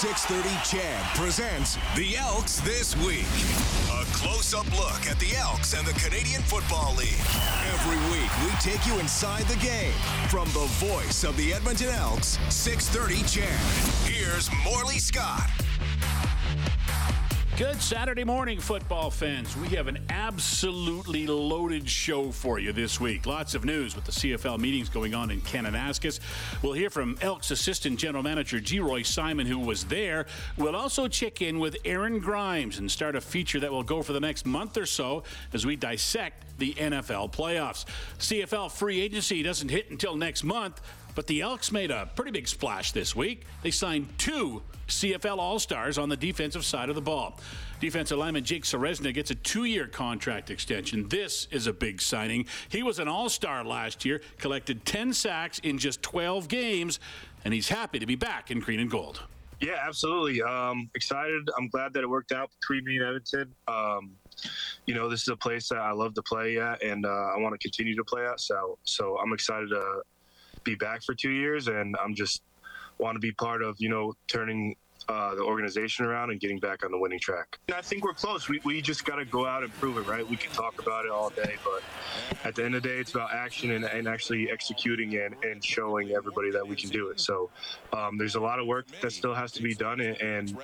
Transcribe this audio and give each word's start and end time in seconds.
630 0.00 0.56
CHED 0.64 1.04
presents 1.14 1.76
the 1.94 2.16
Elks 2.16 2.60
This 2.60 2.96
Week. 3.04 3.26
A 3.92 4.06
close 4.16 4.54
up 4.54 4.64
look 4.70 5.06
at 5.06 5.20
the 5.20 5.36
Elks 5.36 5.74
and 5.74 5.86
the 5.86 5.92
Canadian 5.92 6.40
Football 6.40 6.94
League. 6.94 7.20
Every 7.74 7.98
week, 8.10 8.30
we 8.42 8.50
take 8.62 8.86
you 8.86 8.98
inside 8.98 9.42
the 9.42 9.58
game. 9.58 9.92
From 10.30 10.48
the 10.54 10.66
voice 10.80 11.22
of 11.22 11.36
the 11.36 11.52
Edmonton 11.52 11.90
Elks, 11.90 12.38
630 12.48 13.28
CHED. 13.28 14.10
Here's 14.10 14.48
Morley 14.64 14.98
Scott. 14.98 15.50
Good 17.60 17.82
Saturday 17.82 18.24
morning, 18.24 18.58
football 18.58 19.10
fans. 19.10 19.54
We 19.54 19.68
have 19.76 19.86
an 19.86 19.98
absolutely 20.08 21.26
loaded 21.26 21.86
show 21.86 22.30
for 22.32 22.58
you 22.58 22.72
this 22.72 22.98
week. 22.98 23.26
Lots 23.26 23.54
of 23.54 23.66
news 23.66 23.94
with 23.94 24.06
the 24.06 24.12
CFL 24.12 24.58
meetings 24.58 24.88
going 24.88 25.14
on 25.14 25.30
in 25.30 25.42
Kananaskis. 25.42 26.20
We'll 26.62 26.72
hear 26.72 26.88
from 26.88 27.18
Elks 27.20 27.50
Assistant 27.50 27.98
General 27.98 28.22
Manager 28.22 28.60
Geroy 28.60 29.04
Simon, 29.04 29.46
who 29.46 29.58
was 29.58 29.84
there. 29.84 30.24
We'll 30.56 30.74
also 30.74 31.06
check 31.06 31.42
in 31.42 31.58
with 31.58 31.76
Aaron 31.84 32.18
Grimes 32.20 32.78
and 32.78 32.90
start 32.90 33.14
a 33.14 33.20
feature 33.20 33.60
that 33.60 33.70
will 33.70 33.82
go 33.82 34.00
for 34.00 34.14
the 34.14 34.20
next 34.20 34.46
month 34.46 34.78
or 34.78 34.86
so 34.86 35.24
as 35.52 35.66
we 35.66 35.76
dissect 35.76 36.56
the 36.56 36.72
NFL 36.72 37.30
playoffs. 37.30 37.84
CFL 38.20 38.72
free 38.72 39.02
agency 39.02 39.42
doesn't 39.42 39.68
hit 39.68 39.90
until 39.90 40.16
next 40.16 40.44
month, 40.44 40.80
but 41.14 41.26
the 41.26 41.40
Elks 41.40 41.72
made 41.72 41.90
a 41.90 42.10
pretty 42.14 42.30
big 42.30 42.48
splash 42.48 42.92
this 42.92 43.14
week. 43.14 43.44
They 43.62 43.70
signed 43.70 44.08
two 44.18 44.62
CFL 44.88 45.38
All 45.38 45.58
Stars 45.58 45.98
on 45.98 46.08
the 46.08 46.16
defensive 46.16 46.64
side 46.64 46.88
of 46.88 46.94
the 46.94 47.00
ball. 47.00 47.38
Defensive 47.80 48.18
lineman 48.18 48.44
Jake 48.44 48.64
Ceresna 48.64 49.14
gets 49.14 49.30
a 49.30 49.34
two 49.34 49.64
year 49.64 49.86
contract 49.86 50.50
extension. 50.50 51.08
This 51.08 51.48
is 51.50 51.66
a 51.66 51.72
big 51.72 52.00
signing. 52.00 52.46
He 52.68 52.82
was 52.82 52.98
an 52.98 53.08
All 53.08 53.28
Star 53.28 53.64
last 53.64 54.04
year, 54.04 54.20
collected 54.38 54.84
10 54.84 55.12
sacks 55.12 55.58
in 55.60 55.78
just 55.78 56.02
12 56.02 56.48
games, 56.48 57.00
and 57.44 57.54
he's 57.54 57.68
happy 57.68 57.98
to 57.98 58.06
be 58.06 58.16
back 58.16 58.50
in 58.50 58.60
green 58.60 58.80
and 58.80 58.90
gold. 58.90 59.22
Yeah, 59.60 59.76
absolutely. 59.86 60.42
Um, 60.42 60.90
excited. 60.94 61.48
I'm 61.56 61.68
glad 61.68 61.92
that 61.92 62.02
it 62.02 62.08
worked 62.08 62.32
out 62.32 62.50
between 62.60 62.84
me 62.84 62.96
and 62.96 63.04
Edmonton. 63.04 63.54
Um, 63.68 64.12
you 64.86 64.94
know, 64.94 65.08
this 65.08 65.22
is 65.22 65.28
a 65.28 65.36
place 65.36 65.68
that 65.68 65.78
I 65.78 65.92
love 65.92 66.14
to 66.14 66.22
play 66.22 66.58
at, 66.58 66.82
and 66.82 67.04
uh, 67.04 67.08
I 67.08 67.36
want 67.36 67.52
to 67.52 67.58
continue 67.58 67.94
to 67.94 68.04
play 68.04 68.24
at. 68.26 68.40
So, 68.40 68.78
so 68.84 69.18
I'm 69.18 69.34
excited 69.34 69.68
to 69.68 70.02
be 70.64 70.74
back 70.74 71.02
for 71.02 71.14
two 71.14 71.30
years, 71.30 71.68
and 71.68 71.96
I'm 72.02 72.14
just 72.14 72.42
want 72.98 73.16
to 73.16 73.20
be 73.20 73.32
part 73.32 73.62
of 73.62 73.76
you 73.78 73.88
know 73.88 74.14
turning 74.26 74.76
uh, 75.08 75.34
the 75.34 75.42
organization 75.42 76.04
around 76.04 76.30
and 76.30 76.38
getting 76.38 76.58
back 76.58 76.84
on 76.84 76.92
the 76.92 76.98
winning 76.98 77.18
track. 77.18 77.58
I 77.74 77.80
think 77.80 78.04
we're 78.04 78.14
close. 78.14 78.48
We, 78.48 78.60
we 78.64 78.80
just 78.80 79.04
got 79.04 79.16
to 79.16 79.24
go 79.24 79.46
out 79.46 79.64
and 79.64 79.72
prove 79.74 79.96
it, 79.98 80.06
right? 80.06 80.28
We 80.28 80.36
can 80.36 80.52
talk 80.52 80.80
about 80.80 81.04
it 81.04 81.10
all 81.10 81.30
day, 81.30 81.56
but 81.64 81.82
at 82.44 82.54
the 82.54 82.64
end 82.64 82.74
of 82.74 82.82
the 82.82 82.88
day, 82.88 82.98
it's 82.98 83.12
about 83.12 83.32
action 83.32 83.72
and, 83.72 83.84
and 83.84 84.06
actually 84.06 84.50
executing 84.50 85.16
and, 85.16 85.34
and 85.42 85.64
showing 85.64 86.12
everybody 86.12 86.50
that 86.52 86.66
we 86.66 86.76
can 86.76 86.90
do 86.90 87.08
it. 87.08 87.18
So 87.18 87.50
um, 87.92 88.18
there's 88.18 88.36
a 88.36 88.40
lot 88.40 88.60
of 88.60 88.66
work 88.66 88.86
that 89.00 89.12
still 89.12 89.34
has 89.34 89.50
to 89.52 89.62
be 89.62 89.74
done, 89.74 90.00
and, 90.00 90.20
and 90.20 90.56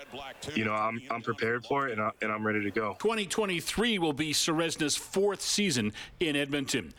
you 0.54 0.64
know 0.64 0.74
I'm, 0.74 1.00
I'm 1.10 1.22
prepared 1.22 1.64
for 1.66 1.88
it, 1.88 1.92
and, 1.92 2.00
I, 2.00 2.10
and 2.22 2.30
I'm 2.30 2.46
ready 2.46 2.62
to 2.62 2.70
go. 2.70 2.96
2023 3.00 3.98
will 3.98 4.12
be 4.12 4.32
Ceresna's 4.32 4.96
fourth 4.96 5.40
season 5.40 5.92
in 6.20 6.36
Edmonton. 6.36 6.92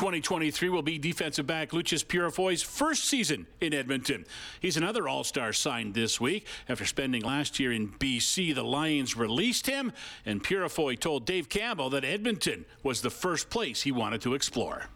2023 0.00 0.70
will 0.70 0.80
be 0.80 0.98
defensive 0.98 1.46
back 1.46 1.72
Loucheiz 1.72 2.02
Purifoy's 2.02 2.62
first 2.62 3.04
season 3.04 3.46
in 3.60 3.74
Edmonton. 3.74 4.24
He's 4.58 4.78
another 4.78 5.06
All 5.06 5.24
Star 5.24 5.52
signed 5.52 5.92
this 5.92 6.18
week. 6.18 6.46
After 6.70 6.86
spending 6.86 7.20
last 7.20 7.60
year 7.60 7.70
in 7.70 7.90
BC, 7.90 8.54
the 8.54 8.62
Lions 8.62 9.14
released 9.14 9.66
him, 9.66 9.92
and 10.24 10.42
Purifoy 10.42 10.98
told 10.98 11.26
Dave 11.26 11.50
Campbell 11.50 11.90
that 11.90 12.02
Edmonton 12.02 12.64
was 12.82 13.02
the 13.02 13.10
first 13.10 13.50
place 13.50 13.82
he 13.82 13.92
wanted 13.92 14.22
to 14.22 14.32
explore. 14.32 14.86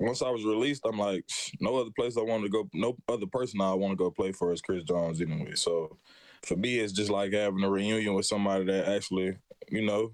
Once 0.00 0.22
I 0.22 0.30
was 0.30 0.46
released, 0.46 0.80
I'm 0.86 0.98
like, 0.98 1.26
no 1.60 1.76
other 1.76 1.90
place 1.94 2.16
I 2.16 2.22
want 2.22 2.42
to 2.44 2.48
go, 2.48 2.66
no 2.72 2.96
other 3.06 3.26
person 3.26 3.60
I 3.60 3.74
want 3.74 3.92
to 3.92 3.96
go 3.96 4.10
play 4.10 4.32
for 4.32 4.50
is 4.54 4.62
Chris 4.62 4.82
Jones 4.82 5.20
anyway. 5.20 5.56
So 5.56 5.98
for 6.42 6.56
me, 6.56 6.78
it's 6.78 6.94
just 6.94 7.10
like 7.10 7.34
having 7.34 7.64
a 7.64 7.70
reunion 7.70 8.14
with 8.14 8.24
somebody 8.24 8.64
that 8.64 8.88
actually, 8.88 9.36
you 9.68 9.84
know, 9.84 10.10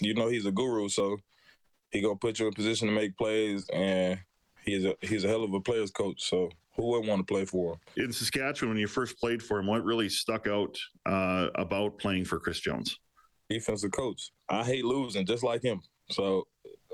you 0.00 0.14
know, 0.14 0.28
he's 0.28 0.46
a 0.46 0.52
guru. 0.52 0.88
So 0.88 1.16
he 1.94 2.02
gonna 2.02 2.16
put 2.16 2.38
you 2.38 2.48
in 2.48 2.52
position 2.52 2.88
to 2.88 2.92
make 2.92 3.16
plays, 3.16 3.66
and 3.72 4.18
he's 4.64 4.84
a 4.84 4.94
he's 5.00 5.24
a 5.24 5.28
hell 5.28 5.44
of 5.44 5.54
a 5.54 5.60
players 5.60 5.90
coach. 5.90 6.28
So 6.28 6.50
who 6.76 6.90
would 6.90 7.06
want 7.06 7.26
to 7.26 7.32
play 7.32 7.44
for 7.44 7.74
him? 7.74 8.04
In 8.04 8.12
Saskatchewan, 8.12 8.70
when 8.70 8.78
you 8.78 8.88
first 8.88 9.18
played 9.18 9.42
for 9.42 9.60
him, 9.60 9.68
what 9.68 9.84
really 9.84 10.08
stuck 10.08 10.48
out 10.48 10.76
uh, 11.06 11.48
about 11.54 11.98
playing 11.98 12.24
for 12.24 12.40
Chris 12.40 12.58
Jones? 12.58 12.98
Defensive 13.48 13.92
coach. 13.92 14.32
I 14.48 14.64
hate 14.64 14.84
losing, 14.84 15.24
just 15.24 15.44
like 15.44 15.62
him. 15.62 15.80
So 16.10 16.48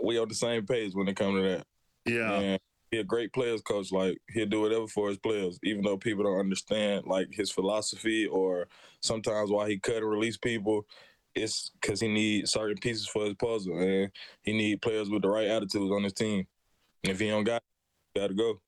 we 0.04 0.18
on 0.18 0.28
the 0.28 0.34
same 0.34 0.66
page 0.66 0.92
when 0.94 1.08
it 1.08 1.16
comes 1.16 1.36
to 1.36 1.42
that. 1.42 1.66
Yeah. 2.04 2.32
And 2.32 2.60
he 2.90 2.98
a 2.98 3.04
great 3.04 3.32
players 3.32 3.62
coach. 3.62 3.90
Like 3.90 4.18
he'll 4.34 4.46
do 4.46 4.60
whatever 4.60 4.86
for 4.86 5.08
his 5.08 5.18
players, 5.18 5.58
even 5.64 5.82
though 5.82 5.96
people 5.96 6.24
don't 6.24 6.40
understand 6.40 7.06
like 7.06 7.28
his 7.32 7.50
philosophy 7.50 8.26
or 8.26 8.68
sometimes 9.00 9.50
why 9.50 9.70
he 9.70 9.78
cut 9.78 9.96
and 9.96 10.10
release 10.10 10.36
people 10.36 10.84
it's 11.42 11.70
because 11.80 12.00
he 12.00 12.08
needs 12.08 12.52
certain 12.52 12.76
pieces 12.78 13.06
for 13.06 13.24
his 13.24 13.34
puzzle, 13.34 13.78
and 13.78 14.10
he 14.42 14.52
need 14.52 14.82
players 14.82 15.08
with 15.08 15.22
the 15.22 15.28
right 15.28 15.48
attitudes 15.48 15.92
on 15.92 16.02
his 16.02 16.12
team. 16.12 16.46
And 17.04 17.12
if 17.12 17.20
he 17.20 17.28
don't 17.28 17.44
got, 17.44 17.62
got 18.16 18.28
to 18.28 18.34
go. 18.34 18.60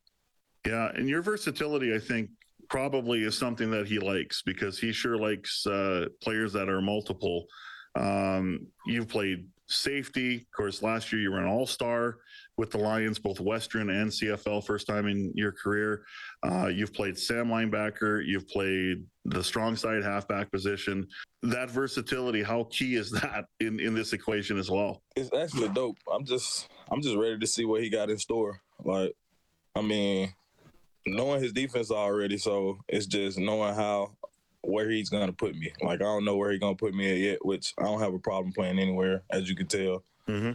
Yeah, 0.67 0.91
and 0.95 1.09
your 1.09 1.23
versatility, 1.23 1.95
I 1.95 1.99
think, 1.99 2.31
probably 2.69 3.23
is 3.25 3.37
something 3.37 3.71
that 3.71 3.87
he 3.87 3.99
likes 3.99 4.43
because 4.43 4.79
he 4.79 4.93
sure 4.93 5.19
likes 5.19 5.67
uh, 5.67 6.07
players 6.23 6.53
that 6.53 6.69
are 6.69 6.81
multiple. 6.81 7.47
Um, 7.95 8.67
you've 8.87 9.09
played 9.09 9.47
safety, 9.73 10.37
of 10.37 10.51
course. 10.57 10.83
Last 10.83 11.13
year 11.13 11.23
you 11.23 11.31
were 11.31 11.39
an 11.39 11.47
All 11.47 11.67
Star 11.67 12.19
with 12.57 12.71
the 12.71 12.79
Lions, 12.79 13.19
both 13.19 13.41
Western 13.41 13.91
and 13.91 14.11
CFL, 14.11 14.65
first 14.65 14.87
time 14.87 15.07
in 15.07 15.33
your 15.35 15.53
career. 15.53 16.05
Uh, 16.43 16.67
you've 16.67 16.93
played 16.93 17.19
Sam 17.19 17.49
linebacker, 17.49 18.23
you've 18.25 18.49
played 18.49 19.05
the 19.25 19.43
strong 19.43 19.77
side 19.77 20.03
halfback 20.03 20.51
position. 20.51 21.07
That 21.43 21.71
versatility, 21.71 22.43
how 22.43 22.65
key 22.71 22.97
is 22.97 23.11
that 23.11 23.47
in, 23.61 23.81
in 23.81 23.95
this 23.95 24.13
equation 24.13 24.59
as 24.59 24.71
well? 24.71 25.03
It's 25.17 25.31
actually 25.35 25.69
dope. 25.71 25.97
I'm 26.13 26.25
just 26.25 26.69
I'm 26.91 27.03
just 27.03 27.17
ready 27.17 27.39
to 27.39 27.47
see 27.47 27.65
what 27.65 27.83
he 27.83 27.89
got 27.89 28.11
in 28.11 28.19
store. 28.19 28.61
Like, 28.85 29.13
I 29.75 29.81
mean, 29.81 30.33
knowing 31.07 31.43
his 31.43 31.53
defense 31.53 31.91
already, 31.91 32.39
so 32.39 32.79
it's 32.89 33.07
just 33.07 33.39
knowing 33.39 33.75
how 33.75 34.13
where 34.63 34.91
he's 34.91 35.11
gonna 35.11 35.33
put 35.33 35.55
me. 35.55 35.73
Like 35.83 36.01
I 36.01 36.05
don't 36.05 36.25
know 36.25 36.37
where 36.37 36.51
he's 36.51 36.61
gonna 36.61 36.75
put 36.75 36.95
me 36.95 37.11
at 37.11 37.19
yet, 37.19 37.45
which 37.45 37.75
I 37.79 37.85
don't 37.85 38.01
have 38.01 38.15
a 38.15 38.19
problem 38.19 38.53
playing 38.53 38.79
anywhere, 38.79 39.23
as 39.31 39.49
you 39.49 39.57
can 39.57 39.67
tell. 39.67 40.05
Mm-hmm. 40.29 40.53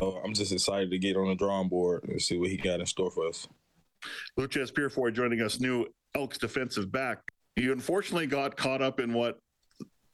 So 0.00 0.20
I'm 0.24 0.34
just 0.34 0.52
excited 0.52 0.90
to 0.90 0.98
get 0.98 1.16
on 1.16 1.28
the 1.28 1.34
drawing 1.34 1.68
board 1.68 2.04
and 2.08 2.20
see 2.20 2.38
what 2.38 2.50
he 2.50 2.56
got 2.56 2.80
in 2.80 2.86
store 2.86 3.10
for 3.10 3.28
us. 3.28 3.46
Loucheiz 4.38 4.72
Purifoy 4.72 5.12
joining 5.12 5.40
us, 5.42 5.60
new 5.60 5.86
Elks 6.14 6.38
defensive 6.38 6.90
back. 6.90 7.18
You 7.56 7.72
unfortunately 7.72 8.26
got 8.26 8.56
caught 8.56 8.82
up 8.82 9.00
in 9.00 9.12
what 9.12 9.38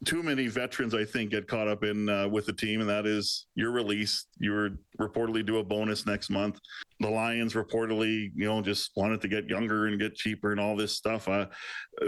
too 0.04 0.22
many 0.22 0.46
veterans, 0.46 0.94
I 0.94 1.04
think, 1.04 1.30
get 1.30 1.48
caught 1.48 1.66
up 1.66 1.82
in 1.82 2.08
uh, 2.08 2.28
with 2.28 2.46
the 2.46 2.52
team, 2.52 2.80
and 2.80 2.88
that 2.88 3.06
is 3.06 3.46
your 3.54 3.72
release. 3.72 4.26
You 4.38 4.52
were 4.52 4.70
reportedly 5.00 5.44
due 5.44 5.58
a 5.58 5.64
bonus 5.64 6.06
next 6.06 6.30
month. 6.30 6.60
The 7.00 7.08
Lions 7.08 7.54
reportedly, 7.54 8.30
you 8.34 8.46
know, 8.46 8.62
just 8.62 8.92
wanted 8.96 9.20
to 9.22 9.28
get 9.28 9.48
younger 9.48 9.86
and 9.86 9.98
get 9.98 10.14
cheaper 10.14 10.52
and 10.52 10.60
all 10.60 10.76
this 10.76 10.94
stuff. 10.94 11.28
Uh, 11.28 11.46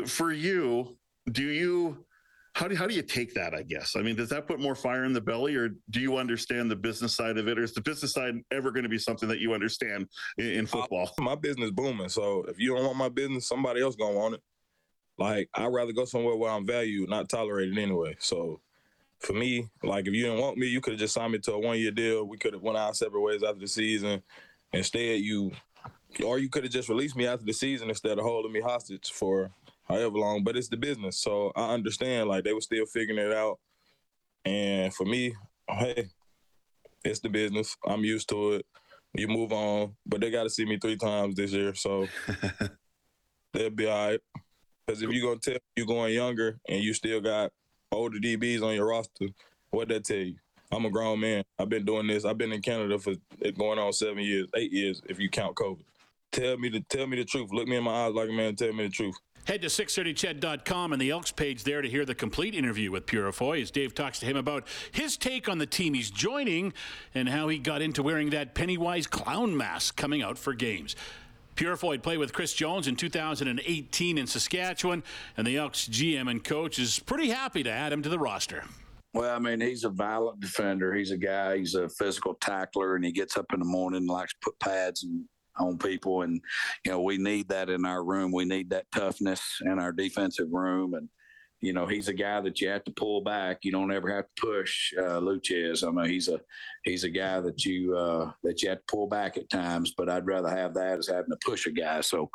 for 0.07 0.33
you, 0.33 0.97
do 1.33 1.45
you? 1.45 2.05
How 2.55 2.67
do, 2.67 2.75
how 2.75 2.87
do 2.89 2.95
you 2.95 3.03
take 3.03 3.33
that? 3.35 3.55
I 3.55 3.63
guess. 3.63 3.95
I 3.97 4.03
mean, 4.03 4.17
does 4.17 4.29
that 4.31 4.49
put 4.49 4.61
more 4.61 4.75
fire 4.75 5.05
in 5.05 5.13
the 5.13 5.21
belly, 5.21 5.55
or 5.55 5.71
do 5.91 6.01
you 6.01 6.17
understand 6.17 6.71
the 6.71 6.77
business 6.77 7.15
side 7.15 7.39
of 7.39 7.49
it, 7.49 7.59
or 7.59 7.63
is 7.63 7.73
the 7.73 7.81
business 7.81 8.13
side 8.13 8.35
ever 8.51 8.71
going 8.73 8.83
to 8.83 8.89
be 8.89 8.99
something 8.99 9.29
that 9.29 9.39
you 9.39 9.55
understand 9.55 10.09
in, 10.37 10.47
in 10.47 10.67
football? 10.67 11.11
My 11.21 11.37
business 11.37 11.71
booming, 11.71 12.09
so 12.09 12.45
if 12.49 12.59
you 12.59 12.75
don't 12.75 12.85
want 12.85 12.97
my 12.97 13.09
business, 13.09 13.47
somebody 13.47 13.81
else 13.81 13.97
gonna 13.97 14.17
want 14.17 14.35
it. 14.35 14.43
Like 15.17 15.49
I'd 15.55 15.73
rather 15.73 15.93
go 15.93 16.05
somewhere 16.07 16.35
where 16.35 16.51
I'm 16.51 16.67
valued, 16.67 17.09
not 17.09 17.29
tolerated 17.29 17.79
anyway. 17.79 18.17
So 18.19 18.61
for 19.21 19.35
me, 19.35 19.69
like 19.83 20.09
if 20.09 20.15
you 20.15 20.25
didn't 20.25 20.41
want 20.41 20.57
me, 20.57 20.67
you 20.67 20.81
could 20.81 20.95
have 20.95 21.01
just 21.01 21.15
signed 21.15 21.33
me 21.33 21.39
to 21.41 21.53
a 21.53 21.59
one 21.59 21.79
year 21.79 21.91
deal. 21.91 22.25
We 22.25 22.39
could 22.39 22.55
have 22.55 22.63
went 22.63 22.79
our 22.79 22.95
separate 22.95 23.21
ways 23.21 23.43
after 23.43 23.61
the 23.61 23.69
season. 23.69 24.23
Instead, 24.73 25.21
you 25.21 25.53
or 26.25 26.39
you 26.39 26.49
could 26.49 26.65
have 26.65 26.73
just 26.73 26.89
released 26.89 27.17
me 27.17 27.27
after 27.27 27.45
the 27.45 27.53
season 27.53 27.89
instead 27.89 28.19
of 28.19 28.25
holding 28.25 28.53
me 28.53 28.61
hostage 28.61 29.13
for 29.13 29.51
however 29.91 30.19
long. 30.19 30.45
But 30.45 30.57
it's 30.57 30.69
the 30.69 30.77
business, 30.77 31.21
so 31.21 31.53
I 31.57 31.73
understand. 31.75 32.29
Like 32.29 32.45
they 32.45 32.53
were 32.53 32.61
still 32.61 32.87
figuring 32.87 33.25
it 33.25 33.35
out, 33.35 33.59
and 34.45 34.95
for 34.95 35.05
me, 35.05 35.35
hey, 35.69 36.09
it's 37.05 37.21
the 37.21 37.29
business. 37.29 37.77
I'm 37.87 38.05
used 38.05 38.29
to 38.31 38.55
it. 38.55 38.67
You 39.15 39.27
move 39.27 39.53
on, 39.53 39.97
but 40.07 40.21
they 40.21 40.31
got 40.31 40.45
to 40.45 40.51
see 40.51 40.65
me 40.65 40.79
three 40.79 40.97
times 40.97 41.35
this 41.35 41.53
year, 41.53 41.75
so 41.75 42.07
they'll 43.53 43.71
be 43.71 43.87
all 43.87 44.09
right. 44.09 44.21
Because 44.87 45.03
if 45.03 45.11
you're 45.11 45.29
gonna 45.29 45.41
tell 45.41 45.59
you're 45.77 45.87
going 45.87 46.15
younger 46.15 46.59
and 46.69 46.83
you 46.83 46.95
still 46.95 47.21
got 47.21 47.51
older 47.93 48.19
DBs 48.19 48.63
on 48.63 48.75
your 48.75 48.89
roster, 48.89 49.27
what 49.71 49.89
that 49.89 50.05
tell 50.05 50.17
you? 50.17 50.37
I'm 50.73 50.85
a 50.85 50.91
grown 50.91 51.21
man. 51.21 51.43
I've 51.59 51.69
been 51.69 51.85
doing 51.85 52.07
this. 52.07 52.25
I've 52.25 52.39
been 52.39 52.53
in 52.53 52.63
Canada 52.63 52.99
for 52.99 53.15
going 53.59 53.79
on 53.79 53.93
seven 53.93 54.19
years, 54.19 54.47
eight 54.55 54.73
years, 54.73 55.03
if 55.09 55.19
you 55.19 55.29
count 55.29 55.57
COVID. 55.57 55.83
Tell 56.33 56.57
me 56.59 56.69
the 56.69 56.81
tell 56.89 57.07
me 57.07 57.17
the 57.17 57.25
truth. 57.25 57.51
Look 57.53 57.67
me 57.67 57.77
in 57.77 57.85
my 57.85 58.07
eyes 58.07 58.15
like 58.15 58.29
a 58.29 58.33
man. 58.33 58.55
Tell 58.55 58.73
me 58.73 58.85
the 58.85 58.91
truth. 58.91 59.17
Head 59.47 59.63
to 59.63 59.69
630ched.com 59.69 60.93
and 60.93 61.01
the 61.01 61.11
Elks 61.11 61.33
page 61.33 61.65
there 61.65 61.83
to 61.83 61.89
hear 61.89 62.05
the 62.05 62.15
complete 62.15 62.55
interview 62.55 62.91
with 62.91 63.07
Purifoy 63.07 63.63
as 63.63 63.71
Dave 63.71 63.95
talks 63.95 64.21
to 64.21 64.27
him 64.27 64.37
about 64.37 64.69
his 64.93 65.17
take 65.17 65.49
on 65.49 65.59
the 65.59 65.67
team 65.67 65.95
he's 65.95 66.11
joining 66.11 66.73
and 67.15 67.29
how 67.29 67.49
he 67.49 67.59
got 67.59 67.83
into 67.83 68.03
wearing 68.03 68.31
that 68.31 68.55
Pennywise 68.55 69.07
clown 69.07 69.57
mask 69.57 69.97
coming 69.97 70.23
out 70.23 70.39
for 70.39 70.53
games. 70.53 70.95
Purifoy 71.57 72.01
played 72.03 72.19
with 72.19 72.33
Chris 72.33 72.53
Jones 72.53 72.87
in 72.87 72.97
2018 72.97 74.19
in 74.19 74.27
Saskatchewan, 74.27 75.03
and 75.37 75.47
the 75.47 75.57
Elks 75.57 75.89
GM 75.89 76.31
and 76.31 76.45
coach 76.45 76.79
is 76.79 76.99
pretty 76.99 77.31
happy 77.31 77.63
to 77.63 77.71
add 77.71 77.93
him 77.93 78.03
to 78.03 78.09
the 78.09 78.19
roster. 78.19 78.65
Well, 79.15 79.35
I 79.35 79.39
mean, 79.41 79.61
he's 79.61 79.85
a 79.85 79.91
violent 79.91 80.41
defender. 80.41 80.95
He's 80.95 81.11
a 81.11 81.17
guy. 81.17 81.59
He's 81.59 81.75
a 81.75 81.89
physical 81.89 82.35
tackler, 82.35 82.95
and 82.95 83.05
he 83.05 83.11
gets 83.11 83.37
up 83.37 83.47
in 83.53 83.59
the 83.59 83.67
morning 83.67 83.99
and 83.99 84.09
likes 84.09 84.33
to 84.35 84.39
put 84.43 84.59
pads 84.61 85.03
and 85.03 85.25
on 85.59 85.79
people. 85.79 86.23
And 86.23 86.41
you 86.85 86.93
know, 86.93 87.01
we 87.01 87.19
need 87.19 87.49
that 87.49 87.71
in 87.71 87.85
our 87.85 88.05
room. 88.05 88.33
We 88.33 88.45
need 88.45 88.71
that 88.71 88.87
toughness 88.95 89.43
in 89.65 89.79
our 89.79 89.93
defensive 89.93 90.49
room. 90.51 90.95
And 90.95 91.09
you 91.61 91.75
know, 91.75 91.87
he's 91.87 92.09
a 92.09 92.15
guy 92.15 92.41
that 92.41 92.61
you 92.61 92.69
have 92.69 92.85
to 92.85 92.91
pull 92.93 93.21
back. 93.21 93.59
You 93.63 93.73
don't 93.73 93.93
ever 93.93 94.11
have 94.15 94.25
to 94.25 94.41
push 94.41 94.95
uh, 94.99 95.21
Loucheiz. 95.21 95.87
I 95.87 95.91
mean, 95.91 96.11
he's 96.11 96.29
a 96.29 96.41
he's 96.85 97.05
a 97.05 97.11
guy 97.11 97.41
that 97.41 97.67
you 97.67 97.95
uh, 97.97 98.33
that 98.43 98.63
you 98.63 98.71
have 98.71 98.79
to 98.79 98.85
pull 98.89 99.07
back 99.07 99.37
at 99.37 99.51
times. 99.51 99.93
But 99.95 100.09
I'd 100.09 100.27
rather 100.27 100.49
have 100.49 100.73
that 100.75 100.99
as 100.99 101.09
having 101.09 101.31
to 101.31 101.39
push 101.45 101.67
a 101.67 101.71
guy. 101.71 102.01
So 102.01 102.31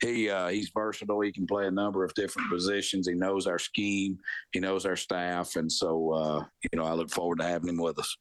he 0.00 0.30
uh, 0.30 0.48
he's 0.48 0.70
versatile. 0.74 1.20
He 1.20 1.32
can 1.32 1.46
play 1.46 1.66
a 1.66 1.70
number 1.70 2.04
of 2.04 2.14
different 2.14 2.50
positions. 2.50 3.06
He 3.06 3.14
knows 3.14 3.46
our 3.46 3.58
scheme. 3.58 4.18
He 4.52 4.60
knows 4.60 4.86
our 4.86 4.96
staff, 4.96 5.56
and 5.56 5.70
so 5.70 6.12
uh, 6.14 6.44
you 6.72 6.78
know, 6.78 6.84
I 6.84 6.94
look 6.94 7.10
forward 7.10 7.40
to 7.40 7.44
having 7.44 7.68
him 7.68 7.78
with 7.78 7.98
us. 7.98 8.16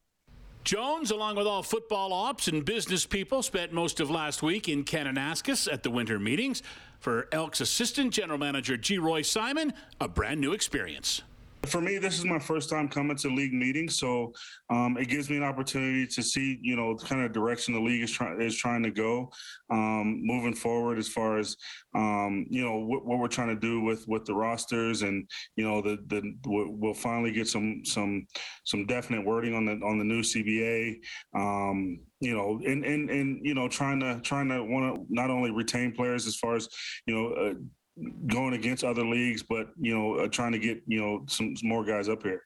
Jones, 0.69 1.09
along 1.09 1.35
with 1.35 1.47
all 1.47 1.63
football 1.63 2.13
ops 2.13 2.47
and 2.47 2.63
business 2.63 3.03
people, 3.03 3.41
spent 3.41 3.73
most 3.73 3.99
of 3.99 4.11
last 4.11 4.43
week 4.43 4.69
in 4.69 4.83
Kananaskis 4.83 5.67
at 5.73 5.81
the 5.81 5.89
winter 5.89 6.19
meetings. 6.19 6.61
For 6.99 7.27
Elks 7.31 7.59
assistant 7.59 8.13
general 8.13 8.37
manager 8.37 8.77
Geroy 8.77 9.25
Simon, 9.25 9.73
a 9.99 10.07
brand 10.07 10.39
new 10.39 10.51
experience. 10.53 11.23
For 11.65 11.81
me, 11.81 11.97
this 11.97 12.17
is 12.17 12.25
my 12.25 12.39
first 12.39 12.69
time 12.69 12.87
coming 12.87 13.17
to 13.17 13.27
league 13.27 13.53
meetings, 13.53 13.99
so 13.99 14.31
um, 14.69 14.97
it 14.97 15.09
gives 15.09 15.29
me 15.29 15.35
an 15.37 15.43
opportunity 15.43 16.07
to 16.07 16.23
see, 16.23 16.57
you 16.61 16.75
know, 16.75 16.95
the 16.95 17.05
kind 17.05 17.21
of 17.21 17.33
direction 17.33 17.73
the 17.73 17.81
league 17.81 18.01
is 18.01 18.11
trying 18.11 18.41
is 18.41 18.55
trying 18.55 18.81
to 18.83 18.91
go, 18.91 19.29
um, 19.69 20.21
moving 20.23 20.53
forward 20.53 20.97
as 20.97 21.09
far 21.09 21.37
as, 21.37 21.57
um, 21.95 22.45
you 22.49 22.63
know, 22.63 22.77
what, 22.77 23.05
what, 23.05 23.19
we're 23.19 23.27
trying 23.27 23.49
to 23.49 23.59
do 23.59 23.81
with 23.81 24.07
with 24.07 24.23
the 24.25 24.33
rosters, 24.33 25.01
and 25.01 25.29
you 25.57 25.67
know, 25.67 25.81
the 25.81 25.97
the 26.07 26.21
we'll 26.45 26.93
finally 26.93 27.31
get 27.31 27.47
some 27.47 27.81
some 27.83 28.25
some 28.63 28.85
definite 28.85 29.25
wording 29.25 29.53
on 29.53 29.65
the 29.65 29.73
on 29.85 29.97
the 29.97 30.05
new 30.05 30.21
CBA, 30.21 30.95
um, 31.35 31.99
you 32.21 32.35
know, 32.35 32.61
and 32.65 32.85
and 32.85 33.09
and 33.09 33.45
you 33.45 33.53
know, 33.53 33.67
trying 33.67 33.99
to 33.99 34.21
trying 34.21 34.47
to 34.47 34.63
want 34.63 34.95
to 34.95 35.05
not 35.09 35.29
only 35.29 35.51
retain 35.51 35.91
players 35.91 36.25
as 36.25 36.37
far 36.37 36.55
as 36.55 36.69
you 37.05 37.13
know. 37.13 37.33
Uh, 37.33 37.53
going 38.27 38.53
against 38.53 38.83
other 38.83 39.05
leagues, 39.05 39.43
but 39.43 39.69
you 39.79 39.97
know, 39.97 40.15
uh, 40.15 40.27
trying 40.27 40.51
to 40.51 40.59
get 40.59 40.81
you 40.87 40.99
know 40.99 41.23
some, 41.27 41.55
some 41.55 41.69
more 41.69 41.83
guys 41.83 42.09
up 42.09 42.23
here. 42.23 42.43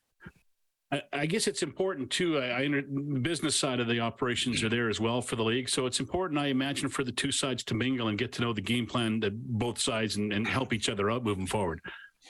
I 1.12 1.26
guess 1.26 1.48
it's 1.48 1.64
important 1.64 2.12
too. 2.12 2.38
I, 2.38 2.60
I 2.60 2.68
the 2.68 3.20
business 3.20 3.56
side 3.56 3.80
of 3.80 3.88
the 3.88 4.00
operations 4.00 4.64
are 4.64 4.70
there 4.70 4.90
as 4.90 5.00
well 5.00 5.22
for 5.22 5.36
the 5.36 5.44
league, 5.44 5.70
so 5.70 5.86
it's 5.86 6.00
important, 6.00 6.40
I 6.40 6.48
imagine, 6.48 6.88
for 6.90 7.04
the 7.04 7.12
two 7.12 7.32
sides 7.32 7.64
to 7.66 7.74
mingle 7.74 8.10
and 8.10 8.18
get 8.18 8.32
to 8.34 8.42
know 8.42 8.54
the 8.54 8.62
game 8.62 8.86
plan 8.86 9.20
that 9.22 9.34
both 9.58 9.80
sides 9.80 10.18
and, 10.18 10.32
and 10.32 10.48
help 10.48 10.72
each 10.72 10.90
other 10.90 11.10
out 11.10 11.24
moving 11.24 11.48
forward. 11.48 11.82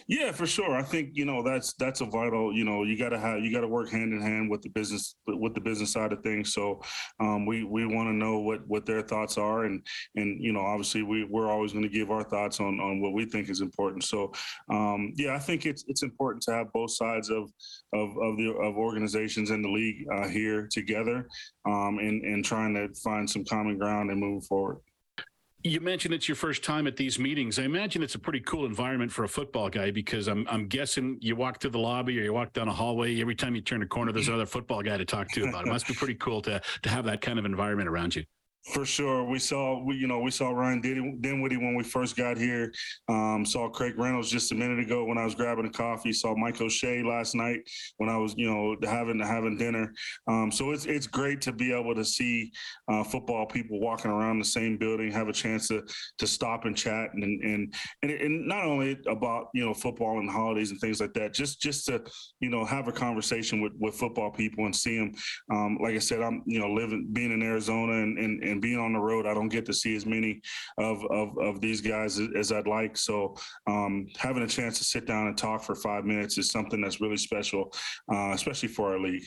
Yeah, 0.08 0.32
for 0.32 0.46
sure. 0.46 0.76
I 0.76 0.84
think 0.84 1.12
you 1.14 1.26
know 1.26 1.44
that's 1.44 1.74
that's 1.74 2.02
a 2.02 2.06
vital. 2.06 2.54
You 2.54 2.66
know, 2.66 2.84
you 2.84 2.98
got 2.98 3.10
to 3.10 3.20
have 3.20 3.40
you 3.40 3.52
got 3.52 3.62
to 3.62 3.68
work 3.68 3.90
hand 3.90 4.14
in 4.14 4.22
hand 4.22 4.50
with 4.50 4.62
the 4.62 4.70
business 4.70 5.16
with 5.28 5.54
the 5.54 5.62
business 5.62 5.92
side 5.92 6.12
of 6.12 6.22
things. 6.22 6.54
So 6.54 6.82
um, 7.20 7.46
we 7.46 7.64
we 7.64 7.86
want 7.86 8.10
to 8.10 8.14
know 8.14 8.40
what 8.40 8.68
what 8.68 8.86
their 8.86 9.02
thoughts 9.02 9.38
are, 9.38 9.66
and 9.66 9.86
and 10.16 10.44
you 10.44 10.52
know, 10.52 10.62
obviously 10.62 11.04
we 11.04 11.26
we're 11.26 11.50
always 11.50 11.72
going 11.72 11.84
to 11.84 11.90
give 11.90 12.12
our 12.12 12.24
thoughts 12.24 12.60
on 12.60 12.80
on 12.80 13.02
what 13.02 13.14
we 13.14 13.26
think 13.26 13.50
is 13.50 13.62
important. 13.62 14.04
So 14.04 14.34
um, 14.70 15.14
yeah, 15.16 15.36
I 15.36 15.40
think 15.40 15.66
it's 15.66 15.86
it's 15.88 16.04
important 16.04 16.44
to 16.44 16.54
have 16.54 16.74
both 16.74 16.92
sides 16.92 17.30
of 17.30 17.50
of 17.94 18.10
of 18.18 18.38
the 18.38 18.54
of 18.62 18.76
organizations 18.76 19.52
in 19.52 19.62
the 19.62 19.70
league 19.70 20.06
uh, 20.14 20.28
here 20.28 20.68
together, 20.72 21.28
um, 21.66 22.00
and 22.00 22.24
and 22.24 22.44
trying 22.44 22.74
to 22.74 22.90
find 23.04 23.30
some 23.30 23.46
common 23.46 23.78
ground 23.78 24.12
and 24.12 24.20
moving 24.20 24.42
forward. 24.42 24.78
You 25.66 25.80
mentioned 25.80 26.14
it's 26.14 26.28
your 26.28 26.36
first 26.36 26.62
time 26.62 26.88
at 26.88 26.98
these 26.98 27.18
meetings. 27.18 27.58
I 27.58 27.64
imagine 27.64 28.04
it's 28.04 28.16
a 28.16 28.20
pretty 28.20 28.42
cool 28.42 28.66
environment 28.66 29.14
for 29.14 29.24
a 29.24 29.30
football 29.30 29.70
guy 29.70 29.92
because 29.92 30.28
I'm 30.28 30.46
I'm 30.50 30.68
guessing 30.68 31.18
you 31.22 31.38
walk 31.38 31.62
through 31.62 31.70
the 31.70 31.80
lobby 31.80 32.20
or 32.20 32.24
you 32.24 32.34
walk 32.34 32.52
down 32.52 32.68
a 32.68 32.74
hallway. 32.74 33.22
Every 33.22 33.36
time 33.36 33.56
you 33.56 33.62
turn 33.62 33.82
a 33.82 33.88
corner, 33.88 34.12
there's 34.12 34.28
another 34.28 34.46
football 34.46 34.82
guy 34.82 34.98
to 34.98 35.06
talk 35.06 35.30
to 35.30 35.46
about. 35.46 35.66
It 35.66 35.70
must 35.70 35.88
be 35.88 35.94
pretty 35.94 36.16
cool 36.16 36.42
to 36.42 36.62
to 36.82 36.90
have 36.90 37.06
that 37.06 37.22
kind 37.22 37.40
of 37.40 37.46
environment 37.46 37.88
around 37.88 38.14
you. 38.14 38.26
For 38.72 38.86
sure, 38.86 39.26
we 39.26 39.40
saw 39.40 39.84
we 39.84 39.96
you 39.96 40.08
know 40.08 40.20
we 40.20 40.32
saw 40.32 40.52
Ryan 40.52 40.80
Dinwiddie 40.80 41.58
when 41.58 41.76
we 41.76 41.84
first 41.84 42.16
got 42.16 42.38
here. 42.38 42.72
Um, 43.10 43.46
saw 43.46 43.68
Craig 43.68 43.96
Reynolds 43.98 44.32
just 44.32 44.54
a 44.54 44.56
minute 44.56 44.80
ago 44.80 45.04
when 45.04 45.18
I 45.18 45.26
was 45.26 45.36
grabbing 45.36 45.66
a 45.66 45.70
coffee. 45.70 46.14
Saw 46.14 46.34
Mike 46.34 46.62
O'Shea 46.62 47.04
last 47.04 47.36
night 47.36 47.60
when 47.98 48.08
I 48.08 48.16
was 48.16 48.34
you 48.38 48.50
know 48.50 48.78
having 48.90 49.20
having 49.20 49.58
dinner. 49.58 49.94
Um, 50.30 50.50
so 50.50 50.72
it's 50.72 50.86
it's 50.86 51.08
great 51.08 51.42
to 51.42 51.52
be 51.52 51.74
able 51.74 51.94
to 51.94 52.06
see 52.06 52.54
uh, 52.88 53.04
football 53.04 53.46
people 53.46 53.82
walking 53.82 54.10
around 54.10 54.40
the 54.40 54.46
same 54.46 54.78
building, 54.78 55.12
have 55.12 55.28
a 55.28 55.34
chance 55.34 55.68
to 55.68 55.84
to 56.20 56.26
stop 56.26 56.64
and 56.64 56.78
chat 56.78 57.10
and 57.14 57.44
and 57.44 57.74
and, 58.02 58.12
and 58.12 58.48
not 58.48 58.64
only 58.64 58.98
about 59.10 59.48
you 59.54 59.66
know 59.66 59.74
football 59.74 60.20
and 60.20 60.30
holidays 60.30 60.72
and 60.72 60.80
things 60.80 61.02
like 61.02 61.14
that, 61.16 61.34
just 61.34 61.60
just 61.60 61.86
to 61.88 62.02
you 62.40 62.50
know 62.50 62.64
have 62.64 62.88
a 62.88 62.94
conversation 62.94 63.60
with 63.60 63.74
with 63.78 63.94
football 63.96 64.32
people 64.32 64.64
and 64.64 64.74
see 64.74 64.98
them. 64.98 65.12
Um, 65.52 65.78
like 65.82 65.96
I 65.96 66.00
said, 66.00 66.22
I'm 66.22 66.44
you 66.46 66.60
know 66.60 66.72
living 66.74 67.10
being 67.12 67.34
in 67.34 67.44
Arizona 67.44 67.92
and 68.02 68.18
and 68.18 68.42
and 68.42 68.53
being 68.60 68.80
on 68.80 68.94
the 68.94 69.00
road, 69.00 69.26
I 69.26 69.34
don't 69.34 69.50
get 69.50 69.66
to 69.68 69.74
see 69.74 69.96
as 69.96 70.06
many 70.06 70.42
of 70.78 71.04
of, 71.06 71.38
of 71.38 71.62
these 71.62 71.82
guys 71.82 72.20
as, 72.36 72.52
I'd 72.52 72.68
like. 72.68 72.98
So 72.98 73.36
um, 73.68 74.08
having 74.18 74.44
a 74.44 74.48
chance 74.48 74.78
to 74.78 74.84
sit 74.84 75.06
down 75.06 75.28
and 75.28 75.38
talk 75.38 75.64
for 75.64 75.76
five 75.76 76.06
minutes 76.06 76.38
is 76.38 76.52
something 76.52 76.82
that's 76.82 77.02
really 77.02 77.18
special, 77.18 77.74
uh, 78.12 78.32
especially 78.34 78.70
for 78.70 78.94
our 78.94 79.00
league. 79.00 79.26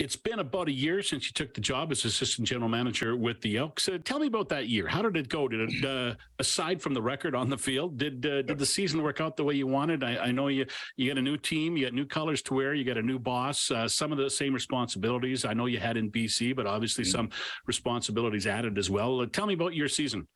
It's 0.00 0.16
been 0.16 0.38
about 0.38 0.68
a 0.68 0.72
year 0.72 1.02
since 1.02 1.26
you 1.26 1.32
took 1.34 1.52
the 1.52 1.60
job 1.60 1.92
as 1.92 2.06
assistant 2.06 2.48
general 2.48 2.70
manager 2.70 3.16
with 3.16 3.38
the 3.42 3.58
Elks. 3.58 3.86
Uh, 3.86 3.98
tell 4.02 4.18
me 4.18 4.28
about 4.28 4.48
that 4.48 4.66
year. 4.66 4.88
How 4.88 5.02
did 5.02 5.14
it 5.14 5.28
go? 5.28 5.46
Did 5.46 5.70
it, 5.70 5.84
uh, 5.84 6.14
aside 6.38 6.80
from 6.80 6.94
the 6.94 7.02
record 7.02 7.34
on 7.34 7.50
the 7.50 7.58
field, 7.58 7.98
did 7.98 8.24
uh, 8.24 8.40
did 8.40 8.58
the 8.58 8.64
season 8.64 9.02
work 9.02 9.20
out 9.20 9.36
the 9.36 9.44
way 9.44 9.52
you 9.52 9.66
wanted? 9.66 10.02
I, 10.02 10.16
I, 10.16 10.32
know 10.32 10.48
you 10.48 10.64
you 10.96 11.10
got 11.10 11.18
a 11.18 11.22
new 11.22 11.36
team, 11.36 11.76
you 11.76 11.84
got 11.84 11.92
new 11.92 12.06
colors 12.06 12.40
to 12.44 12.54
wear, 12.54 12.72
you 12.72 12.82
got 12.82 12.96
a 12.96 13.02
new 13.02 13.18
boss, 13.18 13.70
uh, 13.70 13.86
some 13.86 14.10
of 14.10 14.16
the 14.16 14.30
same 14.30 14.54
responsibilities. 14.54 15.44
I 15.44 15.52
know 15.52 15.66
you 15.66 15.78
had 15.78 15.98
in 15.98 16.10
BC, 16.10 16.56
but 16.56 16.66
obviously 16.66 17.04
mm-hmm. 17.04 17.18
some 17.18 17.30
responsibilities 17.66 18.46
added 18.46 18.78
as 18.78 18.88
well. 18.88 19.20
Uh, 19.20 19.26
tell 19.26 19.46
me 19.46 19.52
about 19.52 19.74
your 19.74 19.88
season. 19.88 20.26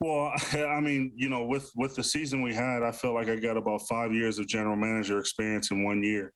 Well, 0.00 0.34
I 0.52 0.80
mean, 0.80 1.12
you 1.16 1.30
know, 1.30 1.46
with 1.46 1.70
with 1.76 1.96
the 1.96 2.04
season 2.04 2.42
we 2.42 2.52
had, 2.52 2.82
I 2.82 2.92
felt 2.92 3.14
like 3.14 3.30
I 3.30 3.36
got 3.36 3.56
about 3.56 3.80
five 3.88 4.12
years 4.12 4.38
of 4.38 4.46
general 4.46 4.76
manager 4.76 5.18
experience 5.18 5.70
in 5.70 5.82
one 5.82 6.02
year. 6.02 6.34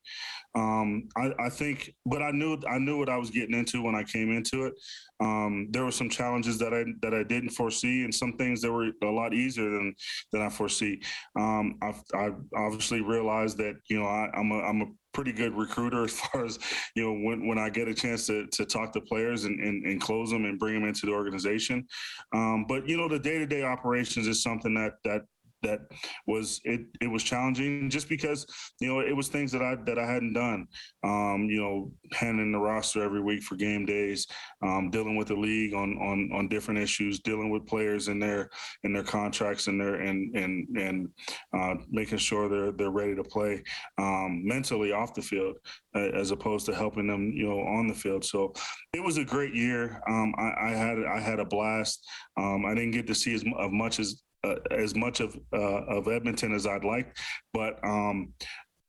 Um, 0.55 1.09
I, 1.17 1.33
I, 1.41 1.49
think, 1.49 1.93
but 2.07 2.23
I 2.23 2.31
knew 2.31 2.59
I 2.69 2.79
knew 2.79 2.99
what 2.99 3.09
I 3.09 3.17
was 3.17 3.31
getting 3.31 3.57
into 3.59 3.83
when 3.83 3.95
I 3.95 4.05
came 4.05 4.31
into 4.31 4.67
it. 4.67 4.75
Um, 5.21 5.69
there 5.71 5.85
were 5.85 5.91
some 5.91 6.09
challenges 6.09 6.59
that 6.59 6.73
I 6.73 6.85
that 7.03 7.13
I 7.15 7.25
didn't 7.25 7.51
foresee, 7.51 8.05
and 8.05 8.15
some 8.15 8.35
things 8.35 8.61
that 8.63 8.73
were 8.73 8.91
a 9.03 9.07
lot 9.07 9.35
easier 9.35 9.69
than 9.69 9.95
than 10.33 10.43
I 10.43 10.49
foresee. 10.49 11.01
Um, 11.39 11.77
I've, 11.83 12.03
i 12.15 12.31
obviously 12.57 13.01
realized 13.01 13.59
that 13.59 13.75
you 13.89 13.99
know 13.99 14.07
I, 14.07 14.31
am 14.35 14.53
a 14.53 14.61
I'm 14.61 14.83
a 14.83 14.87
pretty 15.13 15.33
good 15.33 15.57
recruiter 15.57 16.05
as 16.05 16.13
far 16.21 16.45
as 16.45 16.59
you 16.95 17.05
know 17.05 17.13
when, 17.13 17.47
when 17.47 17.59
I 17.59 17.71
get 17.71 17.89
a 17.89 17.95
chance 17.95 18.27
to, 18.27 18.47
to 18.49 18.67
talk 18.67 18.93
to 18.93 19.01
players 19.01 19.45
and, 19.45 19.59
and, 19.61 19.87
and 19.87 20.01
close 20.01 20.31
them 20.31 20.45
and 20.45 20.59
bring 20.59 20.75
them 20.75 20.87
into 20.87 21.07
the 21.07 21.13
organization. 21.13 21.87
Um, 22.35 22.67
but 22.69 22.87
you 22.89 22.97
know 22.97 23.09
the 23.09 23.19
day 23.19 23.39
to 23.39 23.47
day 23.47 23.63
operations 23.63 24.27
is 24.27 24.43
something 24.43 24.75
that 24.75 24.95
that 25.05 25.23
that 25.65 25.81
was 26.27 26.61
it 26.65 26.83
it 27.01 27.09
was 27.09 27.23
challenging 27.23 27.91
just 27.91 28.09
because 28.09 28.47
you 28.81 28.89
know 28.89 29.01
it 29.01 29.15
was 29.15 29.29
things 29.29 29.53
that 29.53 29.63
I 29.63 29.77
that 29.87 29.99
I 29.99 30.07
hadn't 30.07 30.35
done. 30.35 30.67
Um, 31.03 31.49
you 31.51 31.61
know 31.61 31.93
handling 32.13 32.53
the 32.53 32.59
roster 32.59 33.03
every 33.03 33.21
week 33.21 33.43
for 33.43 33.57
game 33.57 33.85
days 33.85 34.27
um, 34.63 34.91
dealing 34.91 35.17
with 35.17 35.29
the 35.29 35.35
league 35.35 35.75
on 35.75 35.99
on 35.99 36.31
on 36.33 36.49
different 36.49 36.81
issues 36.81 37.21
dealing 37.21 37.51
with 37.51 37.67
players 37.67 38.09
in 38.09 38.19
their 38.19 38.49
in 38.85 38.93
their 38.93 39.03
contracts 39.03 39.67
and 39.67 39.81
their 39.81 39.97
and 39.97 40.35
and 40.37 40.69
and 40.77 41.09
uh, 41.57 41.75
making 41.91 42.19
sure 42.19 42.49
they're 42.49 42.73
they're 42.73 42.91
ready 42.91 43.15
to 43.15 43.25
play 43.25 43.63
um, 43.99 44.43
mentally 44.45 44.93
off 44.93 45.15
the 45.15 45.23
field 45.23 45.57
uh, 45.95 46.11
as 46.15 46.31
opposed 46.31 46.67
to 46.67 46.75
helping 46.75 47.07
them 47.07 47.33
you 47.33 47.49
know 47.49 47.61
on 47.61 47.87
the 47.87 47.95
field. 47.95 48.25
So 48.25 48.53
it 48.93 49.03
was 49.03 49.19
a 49.19 49.25
great 49.25 49.55
year. 49.55 50.01
Um, 50.09 50.35
I, 50.39 50.69
I, 50.69 50.71
had 50.71 50.99
I 51.05 51.21
had 51.21 51.41
a 51.41 51.45
blast. 51.45 52.05
Um, 52.37 52.65
I 52.67 52.75
didn't 52.75 52.93
get 52.93 53.07
to 53.09 53.15
see 53.15 53.35
as 53.35 53.45
much 53.71 54.01
as 54.01 54.23
uh, 54.45 54.57
as 54.71 54.95
much 54.95 55.21
of 55.21 55.39
uh, 55.53 55.85
of 55.87 56.09
Edmonton 56.09 56.55
as 56.55 56.67
I'd 56.67 56.85
like, 56.85 57.17
but 57.53 57.79
um, 57.85 58.33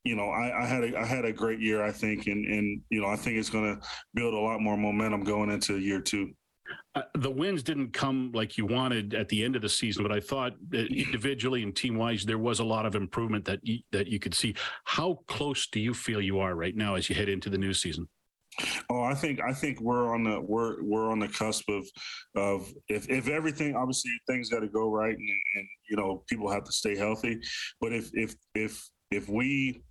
you 0.03 0.15
know, 0.15 0.29
I, 0.29 0.63
I, 0.63 0.65
had 0.65 0.83
a 0.83 0.99
I 0.99 1.05
had 1.05 1.25
a 1.25 1.33
great 1.33 1.59
year, 1.59 1.83
I 1.83 1.91
think, 1.91 2.27
and 2.27 2.45
and 2.45 2.81
you 2.89 3.01
know, 3.01 3.07
I 3.07 3.15
think 3.15 3.37
it's 3.37 3.49
going 3.49 3.75
to 3.75 3.87
build 4.13 4.33
a 4.33 4.39
lot 4.39 4.61
more 4.61 4.77
momentum 4.77 5.23
going 5.23 5.49
into 5.49 5.79
year 5.79 5.99
two. 5.99 6.31
Uh, 6.95 7.01
the 7.15 7.29
wins 7.29 7.61
didn't 7.61 7.91
come 7.91 8.31
like 8.33 8.57
you 8.57 8.65
wanted 8.65 9.13
at 9.13 9.29
the 9.29 9.43
end 9.43 9.55
of 9.55 9.61
the 9.61 9.69
season, 9.69 10.03
but 10.03 10.11
I 10.11 10.19
thought 10.19 10.53
individually 10.73 11.61
and 11.61 11.75
team 11.75 11.95
wise, 11.95 12.25
there 12.25 12.37
was 12.37 12.59
a 12.59 12.63
lot 12.63 12.85
of 12.85 12.95
improvement 12.95 13.45
that 13.45 13.59
you, 13.63 13.79
that 13.91 14.07
you 14.07 14.17
could 14.17 14.33
see. 14.33 14.55
How 14.85 15.19
close 15.27 15.67
do 15.67 15.79
you 15.79 15.93
feel 15.93 16.21
you 16.21 16.39
are 16.39 16.55
right 16.55 16.75
now 16.75 16.95
as 16.95 17.09
you 17.09 17.15
head 17.15 17.29
into 17.29 17.49
the 17.49 17.57
new 17.57 17.73
season? 17.73 18.07
Oh, 18.89 19.03
I 19.03 19.13
think 19.13 19.41
I 19.41 19.53
think 19.53 19.81
we're 19.81 20.13
on 20.13 20.23
the 20.23 20.39
we're 20.39 20.81
we're 20.83 21.11
on 21.11 21.19
the 21.19 21.27
cusp 21.27 21.69
of 21.69 21.85
of 22.35 22.71
if 22.87 23.09
if 23.09 23.27
everything 23.27 23.75
obviously 23.75 24.11
things 24.27 24.49
got 24.49 24.61
to 24.61 24.67
go 24.67 24.89
right 24.89 25.15
and, 25.17 25.29
and 25.55 25.67
you 25.89 25.97
know 25.97 26.23
people 26.29 26.49
have 26.49 26.63
to 26.63 26.71
stay 26.71 26.95
healthy, 26.95 27.39
but 27.81 27.91
if 27.91 28.09
if 28.13 28.35
if 28.53 28.81
if 29.11 29.27
we 29.29 29.81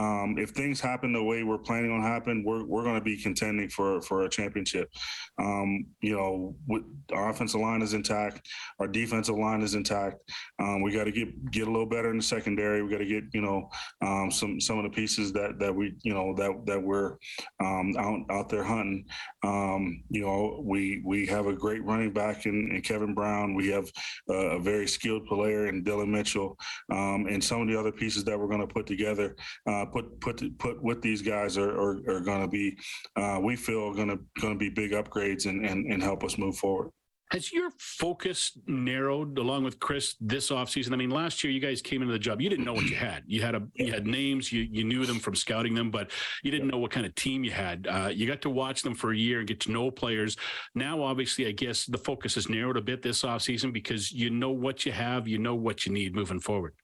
um, 0.00 0.36
if 0.38 0.50
things 0.50 0.80
happen 0.80 1.12
the 1.12 1.22
way 1.22 1.42
we're 1.44 1.58
planning 1.58 1.92
on 1.92 2.00
happen, 2.00 2.42
we're 2.42 2.64
we're 2.64 2.82
going 2.82 2.94
to 2.94 3.02
be 3.02 3.18
contending 3.18 3.68
for 3.68 4.00
for 4.00 4.24
a 4.24 4.30
championship. 4.30 4.90
Um, 5.38 5.86
you 6.00 6.16
know, 6.16 6.56
with, 6.66 6.84
our 7.12 7.28
offensive 7.28 7.60
line 7.60 7.82
is 7.82 7.92
intact, 7.92 8.48
our 8.78 8.88
defensive 8.88 9.36
line 9.36 9.60
is 9.60 9.74
intact. 9.74 10.16
Um, 10.58 10.80
we 10.80 10.90
got 10.90 11.04
to 11.04 11.12
get 11.12 11.50
get 11.50 11.68
a 11.68 11.70
little 11.70 11.86
better 11.86 12.10
in 12.10 12.16
the 12.16 12.22
secondary. 12.22 12.82
We 12.82 12.90
got 12.90 12.98
to 12.98 13.04
get 13.04 13.24
you 13.34 13.42
know 13.42 13.68
um, 14.00 14.30
some 14.30 14.58
some 14.58 14.78
of 14.78 14.84
the 14.84 14.90
pieces 14.90 15.34
that 15.34 15.58
that 15.58 15.74
we 15.74 15.94
you 16.02 16.14
know 16.14 16.34
that 16.34 16.64
that 16.64 16.82
we're 16.82 17.16
um, 17.62 17.94
out 17.98 18.20
out 18.30 18.48
there 18.48 18.64
hunting. 18.64 19.04
Um, 19.42 20.02
you 20.08 20.22
know, 20.22 20.62
we 20.64 21.02
we 21.04 21.26
have 21.26 21.46
a 21.46 21.52
great 21.52 21.84
running 21.84 22.12
back 22.12 22.46
in, 22.46 22.72
in 22.74 22.80
Kevin 22.80 23.12
Brown. 23.12 23.54
We 23.54 23.68
have 23.68 23.90
a, 24.30 24.58
very 24.60 24.86
skilled 24.86 25.26
player 25.26 25.66
in 25.66 25.82
Dillon 25.82 26.10
Mitchell, 26.10 26.56
and 26.88 27.42
some 27.42 27.62
of 27.62 27.68
the 27.68 27.78
other 27.78 27.92
pieces 27.92 28.24
that 28.24 28.38
we're 28.38 28.48
going 28.48 28.60
to 28.60 28.66
put 28.66 28.86
together, 28.86 29.36
uh, 29.66 29.86
put 29.92 30.20
put 30.20 30.58
put 30.58 30.82
with 30.82 31.02
these 31.02 31.22
guys 31.22 31.56
are 31.56 31.70
are, 31.70 31.96
are 32.08 32.20
going 32.20 32.42
to 32.42 32.48
be, 32.48 32.76
uh, 33.16 33.38
we 33.42 33.56
feel 33.56 33.92
going 33.92 34.08
to 34.08 34.18
going 34.40 34.54
to 34.54 34.58
be 34.58 34.68
big 34.68 34.92
upgrades 34.92 35.46
and, 35.46 35.64
and 35.64 35.90
and 35.92 36.02
help 36.02 36.24
us 36.24 36.38
move 36.38 36.56
forward. 36.56 36.90
Has 37.32 37.52
your 37.52 37.70
focus 37.78 38.58
narrowed 38.66 39.38
along 39.38 39.62
with 39.62 39.78
Chris 39.78 40.16
this 40.20 40.50
offseason? 40.50 40.92
I 40.92 40.96
mean, 40.96 41.10
last 41.10 41.44
year 41.44 41.52
you 41.52 41.60
guys 41.60 41.80
came 41.80 42.02
into 42.02 42.12
the 42.12 42.18
job. 42.18 42.40
You 42.40 42.50
didn't 42.50 42.64
know 42.64 42.72
what 42.72 42.86
you 42.86 42.96
had. 43.10 43.22
You 43.24 43.40
had 43.40 43.54
a 43.54 43.62
you 43.74 43.92
had 43.92 44.04
names, 44.04 44.52
you 44.52 44.66
you 44.68 44.82
knew 44.82 45.06
them 45.06 45.20
from 45.20 45.36
scouting 45.36 45.74
them, 45.74 45.92
but 45.92 46.10
you 46.42 46.50
didn't 46.50 46.66
know 46.66 46.78
what 46.78 46.90
kind 46.90 47.06
of 47.06 47.14
team 47.14 47.44
you 47.44 47.52
had. 47.52 47.86
Uh, 47.88 48.10
you 48.12 48.26
got 48.26 48.42
to 48.42 48.50
watch 48.50 48.82
them 48.82 48.96
for 48.96 49.12
a 49.12 49.16
year 49.16 49.38
and 49.38 49.48
get 49.48 49.60
to 49.60 49.70
know 49.70 49.92
players. 49.92 50.36
Now, 50.74 51.02
obviously, 51.02 51.46
I 51.46 51.52
guess 51.52 51.86
the 51.86 51.98
focus 51.98 52.34
has 52.34 52.48
narrowed 52.48 52.76
a 52.76 52.82
bit 52.82 53.00
this 53.00 53.22
offseason 53.22 53.72
because 53.72 54.10
you 54.10 54.30
know 54.30 54.50
what 54.50 54.84
you 54.84 54.90
have, 54.90 55.28
you 55.28 55.38
know 55.38 55.54
what 55.54 55.86
you 55.86 55.92
need 55.92 56.16
moving 56.16 56.40
forward. 56.40 56.74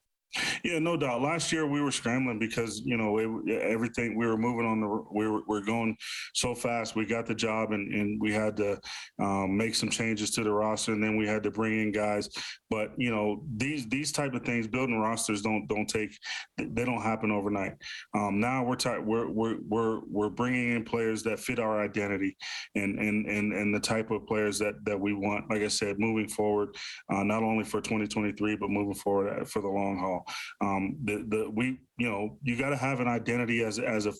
Yeah, 0.63 0.79
no 0.79 0.97
doubt. 0.97 1.21
Last 1.21 1.51
year 1.51 1.65
we 1.65 1.81
were 1.81 1.91
scrambling 1.91 2.37
because 2.37 2.81
you 2.85 2.97
know 2.97 3.17
everything 3.49 4.17
we 4.17 4.27
were 4.27 4.37
moving 4.37 4.65
on 4.65 4.81
the 4.81 4.87
we 5.11 5.27
were 5.27 5.41
we're 5.47 5.63
going 5.63 5.95
so 6.33 6.53
fast. 6.53 6.95
We 6.95 7.05
got 7.05 7.25
the 7.25 7.35
job 7.35 7.71
and, 7.71 7.93
and 7.93 8.21
we 8.21 8.33
had 8.33 8.57
to 8.57 8.77
um, 9.19 9.55
make 9.55 9.73
some 9.75 9.89
changes 9.89 10.31
to 10.31 10.43
the 10.43 10.51
roster, 10.51 10.91
and 10.91 11.01
then 11.01 11.17
we 11.17 11.25
had 11.25 11.43
to 11.43 11.51
bring 11.51 11.79
in 11.79 11.91
guys. 11.91 12.29
But 12.69 12.91
you 12.97 13.09
know 13.09 13.43
these 13.55 13.87
these 13.87 14.11
type 14.11 14.33
of 14.33 14.43
things, 14.43 14.67
building 14.67 14.99
rosters 14.99 15.41
don't 15.41 15.67
don't 15.67 15.87
take 15.87 16.17
they 16.57 16.85
don't 16.85 17.01
happen 17.01 17.31
overnight. 17.31 17.73
Um, 18.13 18.39
now 18.39 18.63
we're, 18.63 18.75
t- 18.75 18.89
we're 18.99 19.29
we're 19.29 19.57
we're 19.67 20.01
we're 20.09 20.29
bringing 20.29 20.73
in 20.73 20.83
players 20.83 21.23
that 21.23 21.39
fit 21.39 21.59
our 21.59 21.81
identity 21.81 22.35
and 22.75 22.99
and 22.99 23.25
and 23.27 23.53
and 23.53 23.73
the 23.73 23.79
type 23.79 24.11
of 24.11 24.25
players 24.27 24.59
that 24.59 24.75
that 24.85 24.99
we 24.99 25.13
want. 25.13 25.49
Like 25.49 25.61
I 25.61 25.67
said, 25.67 25.99
moving 25.99 26.27
forward, 26.27 26.75
uh, 27.11 27.23
not 27.23 27.43
only 27.43 27.63
for 27.63 27.79
2023 27.79 28.57
but 28.57 28.69
moving 28.69 28.95
forward 28.95 29.41
uh, 29.41 29.45
for 29.45 29.61
the 29.61 29.67
long 29.67 29.97
haul. 29.97 30.16
Um, 30.61 30.97
the 31.03 31.25
the 31.27 31.49
we 31.53 31.79
you 31.97 32.09
know 32.09 32.37
you 32.43 32.57
got 32.57 32.69
to 32.69 32.77
have 32.77 32.99
an 32.99 33.07
identity 33.07 33.63
as 33.63 33.79
as 33.79 34.05
a 34.05 34.13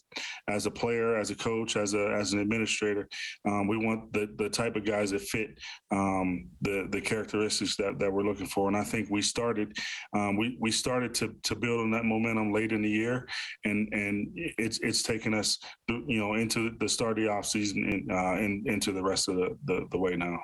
as 0.47 0.65
a 0.65 0.71
player, 0.71 1.17
as 1.17 1.29
a 1.29 1.35
coach, 1.35 1.75
as 1.75 1.93
a 1.93 2.13
as 2.13 2.33
an 2.33 2.39
administrator. 2.39 3.07
Um, 3.47 3.67
we 3.67 3.77
want 3.77 4.13
the 4.13 4.29
the 4.37 4.49
type 4.49 4.75
of 4.75 4.85
guys 4.85 5.11
that 5.11 5.21
fit 5.21 5.59
um, 5.91 6.49
the 6.61 6.87
the 6.91 7.01
characteristics 7.01 7.75
that 7.77 7.99
that 7.99 8.11
we're 8.11 8.23
looking 8.23 8.47
for. 8.47 8.67
And 8.67 8.77
I 8.77 8.83
think 8.83 9.09
we 9.09 9.21
started 9.21 9.77
um, 10.13 10.37
we 10.37 10.57
we 10.59 10.71
started 10.71 11.13
to 11.15 11.35
to 11.43 11.55
build 11.55 11.81
on 11.81 11.91
that 11.91 12.05
momentum 12.05 12.53
late 12.53 12.71
in 12.71 12.81
the 12.81 12.89
year, 12.89 13.27
and 13.65 13.87
and 13.91 14.27
it's 14.57 14.79
it's 14.79 15.03
taken 15.03 15.33
us 15.33 15.57
you 15.87 16.19
know 16.19 16.33
into 16.33 16.71
the 16.79 16.89
start 16.89 17.17
of 17.17 17.23
the 17.23 17.29
off 17.29 17.45
season 17.45 17.83
and, 17.83 18.11
uh, 18.11 18.33
and 18.43 18.67
into 18.67 18.91
the 18.91 19.03
rest 19.03 19.27
of 19.27 19.35
the, 19.35 19.57
the, 19.65 19.87
the 19.91 19.97
way 19.97 20.15
now. 20.15 20.37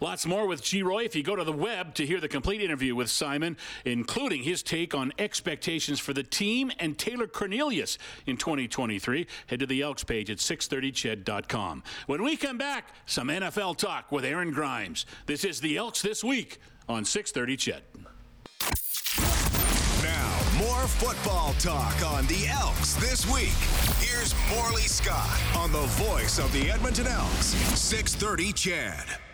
Lots 0.00 0.24
more 0.24 0.46
with 0.46 0.62
Geroy. 0.62 1.04
if 1.04 1.14
you 1.14 1.22
go 1.22 1.36
to 1.36 1.44
the 1.44 1.52
web 1.52 1.94
to 1.94 2.06
hear 2.06 2.20
the 2.20 2.28
complete 2.28 2.62
interview 2.62 2.94
with 2.94 3.10
Simon, 3.10 3.56
including 3.84 4.42
his 4.42 4.62
take 4.62 4.94
on 4.94 5.12
expectations 5.18 6.00
for 6.00 6.14
the 6.14 6.22
team 6.22 6.72
and 6.78 6.98
Taylor 6.98 7.26
Cornelius 7.26 7.98
in 8.26 8.38
2023. 8.38 9.26
Head 9.46 9.60
to 9.60 9.66
the 9.66 9.82
Elks 9.82 10.02
page 10.02 10.30
at 10.30 10.38
630ched.com. 10.38 11.82
When 12.06 12.22
we 12.22 12.36
come 12.36 12.56
back, 12.56 12.94
some 13.04 13.28
NFL 13.28 13.76
talk 13.76 14.10
with 14.10 14.24
Aaron 14.24 14.52
Grimes. 14.52 15.04
This 15.26 15.44
is 15.44 15.60
the 15.60 15.76
Elks 15.76 16.00
This 16.00 16.24
Week 16.24 16.58
on 16.88 17.04
630 17.04 17.56
Ched. 17.56 17.80
Now, 20.02 20.58
more 20.58 20.86
football 20.88 21.52
talk 21.54 22.02
on 22.06 22.26
the 22.26 22.46
Elks 22.48 22.94
This 22.94 23.30
Week. 23.30 23.52
Here's 23.98 24.34
Morley 24.48 24.82
Scott 24.82 25.38
on 25.54 25.70
the 25.72 25.86
voice 26.02 26.38
of 26.38 26.50
the 26.52 26.70
Edmonton 26.70 27.06
Elks, 27.06 27.48
630 27.78 28.52
Ched. 28.54 29.29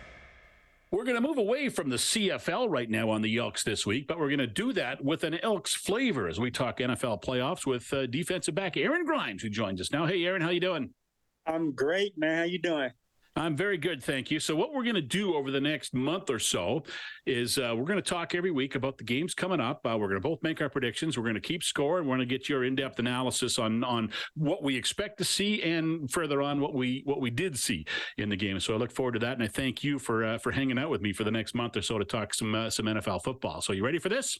We're 0.89 1.03
going 1.03 1.21
to 1.21 1.27
move 1.27 1.37
away 1.37 1.67
from 1.67 1.89
the 1.89 1.97
CFL 1.97 2.67
right 2.69 2.89
now 2.89 3.09
on 3.09 3.21
the 3.21 3.37
Elks 3.37 3.61
this 3.61 3.85
week, 3.85 4.07
but 4.07 4.17
we're 4.17 4.29
going 4.29 4.39
to 4.39 4.47
do 4.47 4.71
that 4.71 5.03
with 5.03 5.25
an 5.25 5.37
Elks 5.43 5.75
flavor 5.75 6.29
as 6.29 6.39
we 6.39 6.49
talk 6.49 6.79
NFL 6.79 7.21
playoffs 7.21 7.65
with 7.65 7.91
uh, 7.91 8.05
defensive 8.05 8.55
back 8.55 8.77
Aaron 8.77 9.03
Grimes, 9.03 9.41
who 9.43 9.49
joins 9.49 9.81
us 9.81 9.91
now. 9.91 10.05
Hey, 10.05 10.23
Aaron, 10.23 10.41
how 10.41 10.49
you 10.49 10.61
doing? 10.61 10.91
I'm 11.45 11.73
great, 11.73 12.17
man. 12.17 12.37
How 12.37 12.43
you 12.43 12.59
doing? 12.59 12.91
I'm 13.37 13.55
very 13.55 13.77
good, 13.77 14.03
thank 14.03 14.31
you. 14.31 14.39
So, 14.39 14.55
what 14.55 14.73
we're 14.73 14.83
going 14.83 14.95
to 14.95 15.01
do 15.01 15.35
over 15.35 15.51
the 15.51 15.61
next 15.61 15.93
month 15.93 16.31
or 16.31 16.39
so 16.39 16.83
is 17.27 17.59
uh, 17.59 17.73
we're 17.77 17.85
going 17.85 18.01
to 18.01 18.09
talk 18.09 18.33
every 18.33 18.49
week 18.49 18.73
about 18.73 18.97
the 18.97 19.03
games 19.03 19.35
coming 19.35 19.59
up. 19.59 19.85
Uh, 19.85 19.95
we're 19.99 20.07
going 20.07 20.19
to 20.19 20.27
both 20.27 20.41
make 20.41 20.59
our 20.59 20.69
predictions. 20.69 21.17
We're 21.17 21.23
going 21.23 21.35
to 21.35 21.41
keep 21.41 21.61
score, 21.61 21.99
and 21.99 22.07
we're 22.07 22.15
going 22.15 22.27
to 22.27 22.35
get 22.37 22.49
your 22.49 22.63
in-depth 22.63 22.97
analysis 22.97 23.59
on 23.59 23.83
on 23.83 24.09
what 24.33 24.63
we 24.63 24.75
expect 24.75 25.19
to 25.19 25.23
see, 25.23 25.61
and 25.61 26.11
further 26.11 26.41
on 26.41 26.59
what 26.59 26.73
we 26.73 27.03
what 27.05 27.21
we 27.21 27.29
did 27.29 27.57
see 27.57 27.85
in 28.17 28.27
the 28.29 28.35
game. 28.35 28.59
So, 28.59 28.73
I 28.73 28.77
look 28.77 28.91
forward 28.91 29.13
to 29.13 29.19
that, 29.19 29.33
and 29.33 29.43
I 29.43 29.47
thank 29.47 29.83
you 29.83 29.99
for 29.99 30.25
uh, 30.25 30.37
for 30.39 30.51
hanging 30.51 30.79
out 30.79 30.89
with 30.89 31.01
me 31.01 31.13
for 31.13 31.23
the 31.23 31.31
next 31.31 31.53
month 31.53 31.77
or 31.77 31.83
so 31.83 31.99
to 31.99 32.05
talk 32.05 32.33
some 32.33 32.55
uh, 32.55 32.71
some 32.71 32.87
NFL 32.87 33.23
football. 33.23 33.61
So, 33.61 33.71
you 33.71 33.85
ready 33.85 33.99
for 33.99 34.09
this? 34.09 34.39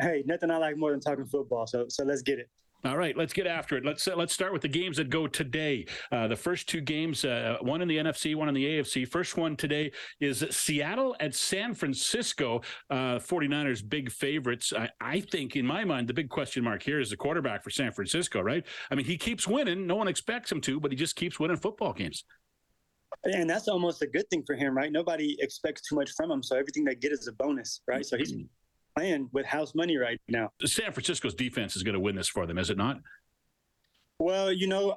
Hey, 0.00 0.22
nothing 0.24 0.50
I 0.50 0.56
like 0.56 0.78
more 0.78 0.92
than 0.92 1.00
talking 1.00 1.26
football. 1.26 1.66
So, 1.66 1.84
so 1.88 2.04
let's 2.04 2.22
get 2.22 2.38
it. 2.38 2.48
All 2.82 2.96
right, 2.96 3.14
let's 3.14 3.34
get 3.34 3.46
after 3.46 3.76
it. 3.76 3.84
Let's 3.84 4.08
uh, 4.08 4.16
let's 4.16 4.32
start 4.32 4.54
with 4.54 4.62
the 4.62 4.68
games 4.68 4.96
that 4.96 5.10
go 5.10 5.26
today. 5.26 5.84
Uh, 6.10 6.28
the 6.28 6.36
first 6.36 6.66
two 6.66 6.80
games, 6.80 7.26
uh, 7.26 7.58
one 7.60 7.82
in 7.82 7.88
the 7.88 7.98
NFC, 7.98 8.34
one 8.34 8.48
in 8.48 8.54
the 8.54 8.64
AFC. 8.64 9.06
First 9.06 9.36
one 9.36 9.54
today 9.54 9.92
is 10.18 10.46
Seattle 10.50 11.14
at 11.20 11.34
San 11.34 11.74
Francisco. 11.74 12.62
Uh, 12.88 13.18
49ers 13.18 13.86
big 13.86 14.10
favorites. 14.10 14.72
I, 14.74 14.88
I, 14.98 15.20
think, 15.20 15.56
in 15.56 15.66
my 15.66 15.84
mind, 15.84 16.08
the 16.08 16.14
big 16.14 16.30
question 16.30 16.64
mark 16.64 16.82
here 16.82 17.00
is 17.00 17.10
the 17.10 17.18
quarterback 17.18 17.62
for 17.62 17.68
San 17.68 17.92
Francisco. 17.92 18.40
Right? 18.40 18.64
I 18.90 18.94
mean, 18.94 19.04
he 19.04 19.18
keeps 19.18 19.46
winning. 19.46 19.86
No 19.86 19.96
one 19.96 20.08
expects 20.08 20.50
him 20.50 20.62
to, 20.62 20.80
but 20.80 20.90
he 20.90 20.96
just 20.96 21.16
keeps 21.16 21.38
winning 21.38 21.58
football 21.58 21.92
games. 21.92 22.24
And 23.24 23.50
that's 23.50 23.68
almost 23.68 24.00
a 24.00 24.06
good 24.06 24.28
thing 24.30 24.42
for 24.46 24.54
him, 24.54 24.74
right? 24.74 24.90
Nobody 24.90 25.36
expects 25.40 25.82
too 25.82 25.96
much 25.96 26.12
from 26.12 26.30
him, 26.30 26.42
so 26.42 26.56
everything 26.56 26.84
they 26.84 26.94
get 26.94 27.12
is 27.12 27.26
a 27.26 27.32
bonus, 27.32 27.82
right? 27.86 28.06
So 28.06 28.16
he's 28.16 28.32
playing 29.00 29.28
with 29.32 29.46
house 29.46 29.74
money 29.74 29.96
right 29.96 30.20
now. 30.28 30.50
San 30.64 30.92
Francisco's 30.92 31.34
defense 31.34 31.74
is 31.74 31.82
going 31.82 31.94
to 31.94 32.00
win 32.00 32.14
this 32.14 32.28
for 32.28 32.46
them, 32.46 32.58
is 32.58 32.68
it 32.68 32.76
not? 32.76 32.98
Well, 34.18 34.52
you 34.52 34.66
know, 34.66 34.94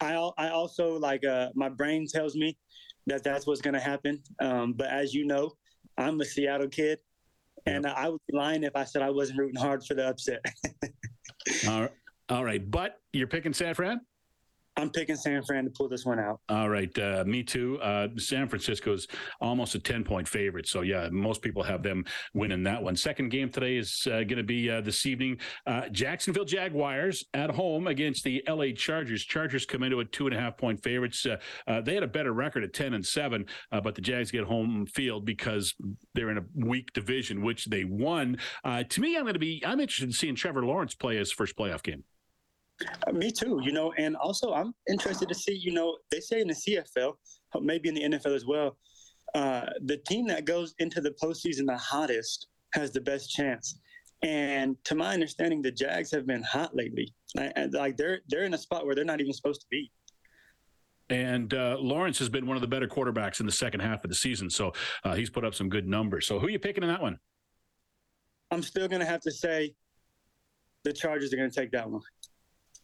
I 0.00 0.12
I 0.36 0.50
also 0.50 0.98
like 0.98 1.24
uh, 1.24 1.48
my 1.54 1.70
brain 1.70 2.06
tells 2.06 2.36
me 2.36 2.58
that 3.06 3.24
that's 3.24 3.46
what's 3.46 3.62
going 3.62 3.74
to 3.74 3.80
happen. 3.80 4.22
Um, 4.40 4.74
but 4.74 4.88
as 4.88 5.14
you 5.14 5.26
know, 5.26 5.52
I'm 5.96 6.20
a 6.20 6.24
Seattle 6.26 6.68
kid, 6.68 6.98
and 7.64 7.84
yep. 7.84 7.94
I 7.96 8.10
would 8.10 8.20
be 8.30 8.36
lying 8.36 8.64
if 8.64 8.76
I 8.76 8.84
said 8.84 9.00
I 9.00 9.10
wasn't 9.10 9.38
rooting 9.38 9.60
hard 9.60 9.82
for 9.82 9.94
the 9.94 10.08
upset. 10.08 10.44
all, 11.68 11.80
right. 11.80 11.92
all 12.28 12.44
right, 12.44 12.70
but 12.70 13.00
you're 13.14 13.28
picking 13.28 13.54
San 13.54 13.72
Fran. 13.72 14.02
I'm 14.78 14.90
picking 14.90 15.16
San 15.16 15.42
Fran 15.42 15.64
to 15.64 15.70
pull 15.70 15.88
this 15.88 16.04
one 16.04 16.18
out. 16.18 16.40
All 16.50 16.68
right, 16.68 16.96
uh, 16.98 17.24
me 17.26 17.42
too. 17.42 17.78
Uh, 17.80 18.08
San 18.18 18.46
Francisco's 18.46 19.06
almost 19.40 19.74
a 19.74 19.78
ten 19.78 20.04
point 20.04 20.28
favorite, 20.28 20.68
so 20.68 20.82
yeah, 20.82 21.08
most 21.10 21.40
people 21.40 21.62
have 21.62 21.82
them 21.82 22.04
winning 22.34 22.62
that 22.64 22.82
one. 22.82 22.94
Second 22.94 23.30
game 23.30 23.48
today 23.48 23.76
is 23.76 24.06
uh, 24.06 24.18
going 24.18 24.36
to 24.36 24.42
be 24.42 24.70
uh, 24.70 24.82
this 24.82 25.06
evening. 25.06 25.38
Uh, 25.66 25.88
Jacksonville 25.88 26.44
Jaguars 26.44 27.24
at 27.32 27.50
home 27.50 27.86
against 27.86 28.22
the 28.24 28.46
L.A. 28.46 28.72
Chargers. 28.72 29.24
Chargers 29.24 29.64
come 29.64 29.82
into 29.82 30.00
a 30.00 30.04
two 30.04 30.26
and 30.26 30.36
a 30.36 30.40
half 30.40 30.58
point 30.58 30.82
favorites. 30.82 31.26
Uh, 31.66 31.80
they 31.80 31.94
had 31.94 32.02
a 32.02 32.08
better 32.08 32.32
record 32.32 32.62
at 32.62 32.74
ten 32.74 32.92
and 32.92 33.06
seven, 33.06 33.46
but 33.70 33.94
the 33.94 34.02
Jags 34.02 34.30
get 34.30 34.44
home 34.44 34.84
field 34.86 35.24
because 35.24 35.74
they're 36.14 36.30
in 36.30 36.38
a 36.38 36.44
weak 36.54 36.92
division, 36.92 37.42
which 37.42 37.64
they 37.66 37.84
won. 37.84 38.36
to 38.64 39.00
me, 39.00 39.16
I'm 39.16 39.22
going 39.22 39.32
to 39.32 39.38
be 39.38 39.62
I'm 39.64 39.80
interested 39.80 40.04
in 40.04 40.12
seeing 40.12 40.34
Trevor 40.34 40.66
Lawrence 40.66 40.94
play 40.94 41.16
his 41.16 41.32
first 41.32 41.56
playoff 41.56 41.82
game. 41.82 42.04
Uh, 43.06 43.12
me 43.12 43.30
too, 43.30 43.60
you 43.62 43.72
know, 43.72 43.92
and 43.96 44.16
also 44.16 44.52
I'm 44.52 44.74
interested 44.88 45.28
to 45.28 45.34
see, 45.34 45.54
you 45.54 45.72
know, 45.72 45.96
they 46.10 46.20
say 46.20 46.40
in 46.40 46.48
the 46.48 46.54
CFL, 46.54 47.14
maybe 47.60 47.88
in 47.88 47.94
the 47.94 48.02
NFL 48.02 48.34
as 48.34 48.44
well, 48.44 48.76
uh, 49.34 49.66
the 49.84 49.98
team 50.08 50.26
that 50.28 50.44
goes 50.44 50.74
into 50.78 51.00
the 51.00 51.14
postseason 51.22 51.66
the 51.66 51.76
hottest 51.76 52.48
has 52.74 52.92
the 52.92 53.00
best 53.00 53.30
chance. 53.30 53.78
And 54.22 54.76
to 54.84 54.94
my 54.94 55.12
understanding, 55.12 55.62
the 55.62 55.70
Jags 55.70 56.10
have 56.12 56.26
been 56.26 56.42
hot 56.42 56.74
lately. 56.74 57.12
Like 57.34 57.96
they're 57.96 58.20
they're 58.28 58.44
in 58.44 58.54
a 58.54 58.58
spot 58.58 58.86
where 58.86 58.94
they're 58.94 59.04
not 59.04 59.20
even 59.20 59.32
supposed 59.32 59.60
to 59.60 59.66
be. 59.70 59.90
And 61.08 61.54
uh, 61.54 61.76
Lawrence 61.78 62.18
has 62.18 62.28
been 62.28 62.46
one 62.46 62.56
of 62.56 62.60
the 62.60 62.66
better 62.66 62.88
quarterbacks 62.88 63.40
in 63.40 63.46
the 63.46 63.52
second 63.52 63.80
half 63.80 64.02
of 64.04 64.10
the 64.10 64.16
season, 64.16 64.50
so 64.50 64.72
uh, 65.04 65.14
he's 65.14 65.30
put 65.30 65.44
up 65.44 65.54
some 65.54 65.68
good 65.68 65.86
numbers. 65.86 66.26
So 66.26 66.40
who 66.40 66.46
are 66.46 66.50
you 66.50 66.58
picking 66.58 66.82
in 66.82 66.88
that 66.88 67.00
one? 67.00 67.18
I'm 68.50 68.62
still 68.62 68.88
going 68.88 69.00
to 69.00 69.06
have 69.06 69.20
to 69.20 69.30
say 69.30 69.74
the 70.84 70.92
Chargers 70.92 71.32
are 71.32 71.36
going 71.36 71.50
to 71.50 71.60
take 71.60 71.70
that 71.72 71.88
one. 71.88 72.00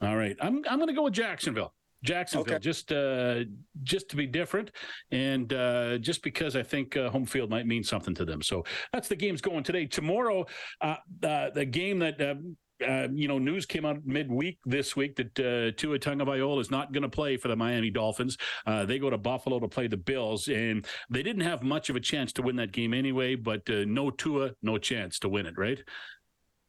All 0.03 0.17
right, 0.17 0.37
I'm 0.41 0.63
I'm 0.69 0.79
going 0.79 0.89
to 0.89 0.95
go 0.95 1.05
with 1.05 1.15
Jacksonville. 1.15 1.75
Jacksonville, 2.05 2.55
okay. 2.55 2.61
just 2.61 2.91
uh, 2.91 3.45
just 3.85 4.09
to 4.09 4.17
be 4.17 4.27
different, 4.27 4.73
and 5.13 5.53
uh, 5.53 5.99
just 5.99 6.23
because 6.25 6.57
I 6.57 6.63
think 6.65 6.97
uh, 6.97 7.11
home 7.11 7.25
field 7.27 7.49
might 7.49 7.67
mean 7.67 7.85
something 7.85 8.15
to 8.17 8.25
them. 8.25 8.43
So 8.43 8.65
that's 8.93 9.07
the 9.07 9.15
game's 9.15 9.41
going 9.41 9.63
today. 9.63 9.87
Tomorrow, 9.87 10.47
uh, 10.81 10.97
uh, 11.23 11.51
the 11.51 11.65
game 11.65 12.01
that 12.01 12.21
uh, 12.21 12.35
uh, 12.83 13.09
you 13.13 13.29
know, 13.29 13.39
news 13.39 13.67
came 13.67 13.85
out 13.85 14.05
midweek 14.05 14.59
this 14.65 14.97
week 14.97 15.17
that 15.17 15.39
uh, 15.39 15.73
Tua 15.77 15.99
Tagovailoa 15.99 16.61
is 16.61 16.71
not 16.71 16.93
going 16.93 17.03
to 17.03 17.09
play 17.09 17.37
for 17.37 17.49
the 17.49 17.57
Miami 17.57 17.91
Dolphins. 17.91 18.37
Uh, 18.67 18.85
they 18.85 18.99
go 18.99 19.11
to 19.11 19.19
Buffalo 19.19 19.61
to 19.61 19.69
play 19.69 19.87
the 19.87 19.97
Bills, 19.97 20.49
and 20.49 20.87
they 21.11 21.23
didn't 21.23 21.43
have 21.43 21.63
much 21.63 21.91
of 21.91 21.97
a 21.97 22.01
chance 22.01 22.33
to 22.35 22.43
win 22.43 22.57
that 22.57 22.73
game 22.73 22.93
anyway. 22.95 23.35
But 23.35 23.69
uh, 23.71 23.85
no 23.87 24.11
Tua, 24.11 24.51
no 24.63 24.79
chance 24.79 25.19
to 25.21 25.29
win 25.29 25.47
it, 25.47 25.55
right? 25.57 25.81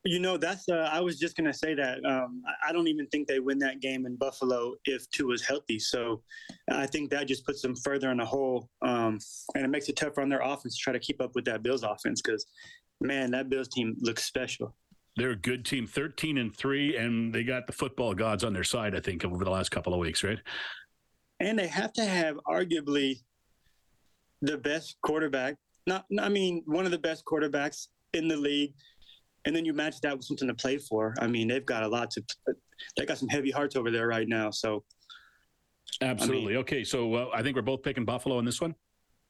You 0.05 0.19
know, 0.19 0.35
that's. 0.35 0.67
Uh, 0.67 0.89
I 0.91 0.99
was 0.99 1.17
just 1.17 1.37
gonna 1.37 1.53
say 1.53 1.73
that. 1.75 2.03
Um, 2.05 2.43
I 2.65 2.73
don't 2.73 2.87
even 2.89 3.07
think 3.07 3.27
they 3.27 3.39
win 3.39 3.57
that 3.59 3.79
game 3.79 4.05
in 4.05 4.17
Buffalo 4.17 4.75
if 4.83 5.09
Tua 5.11 5.33
is 5.33 5.41
healthy. 5.41 5.79
So, 5.79 6.21
I 6.69 6.85
think 6.85 7.09
that 7.11 7.27
just 7.27 7.45
puts 7.45 7.61
them 7.61 7.73
further 7.75 8.11
in 8.11 8.17
the 8.17 8.25
hole, 8.25 8.69
um, 8.81 9.17
and 9.55 9.63
it 9.63 9.69
makes 9.69 9.87
it 9.87 9.95
tougher 9.95 10.21
on 10.21 10.27
their 10.27 10.41
offense 10.41 10.75
to 10.75 10.81
try 10.81 10.93
to 10.93 10.99
keep 10.99 11.21
up 11.21 11.35
with 11.35 11.45
that 11.45 11.63
Bills 11.63 11.83
offense. 11.83 12.21
Because, 12.21 12.45
man, 12.99 13.31
that 13.31 13.49
Bills 13.49 13.69
team 13.69 13.95
looks 14.01 14.25
special. 14.25 14.75
They're 15.15 15.31
a 15.31 15.35
good 15.37 15.63
team, 15.63 15.87
thirteen 15.87 16.37
and 16.37 16.53
three, 16.53 16.97
and 16.97 17.33
they 17.33 17.43
got 17.45 17.65
the 17.65 17.73
football 17.73 18.13
gods 18.13 18.43
on 18.43 18.51
their 18.51 18.65
side. 18.65 18.95
I 18.95 18.99
think 18.99 19.23
over 19.23 19.45
the 19.45 19.51
last 19.51 19.69
couple 19.69 19.93
of 19.93 19.99
weeks, 19.99 20.21
right? 20.21 20.39
And 21.39 21.57
they 21.57 21.67
have 21.67 21.93
to 21.93 22.03
have 22.03 22.37
arguably 22.45 23.21
the 24.41 24.57
best 24.57 24.97
quarterback. 25.01 25.55
Not, 25.87 26.05
I 26.19 26.29
mean, 26.29 26.63
one 26.65 26.85
of 26.85 26.91
the 26.91 26.97
best 26.97 27.23
quarterbacks 27.25 27.87
in 28.13 28.27
the 28.27 28.37
league 28.37 28.73
and 29.45 29.55
then 29.55 29.65
you 29.65 29.73
match 29.73 29.99
that 30.01 30.15
with 30.15 30.25
something 30.25 30.47
to 30.47 30.53
play 30.53 30.77
for. 30.77 31.13
I 31.19 31.27
mean, 31.27 31.47
they've 31.47 31.65
got 31.65 31.83
a 31.83 31.87
lot 31.87 32.11
to. 32.11 32.23
They 32.97 33.05
got 33.05 33.17
some 33.17 33.29
heavy 33.29 33.51
hearts 33.51 33.75
over 33.75 33.91
there 33.91 34.07
right 34.07 34.27
now. 34.27 34.51
So, 34.51 34.83
absolutely. 36.01 36.53
I 36.53 36.57
mean, 36.57 36.57
okay, 36.57 36.83
so 36.83 37.13
uh, 37.13 37.29
I 37.33 37.41
think 37.41 37.55
we're 37.55 37.61
both 37.61 37.83
picking 37.83 38.05
Buffalo 38.05 38.39
in 38.39 38.45
this 38.45 38.61
one. 38.61 38.75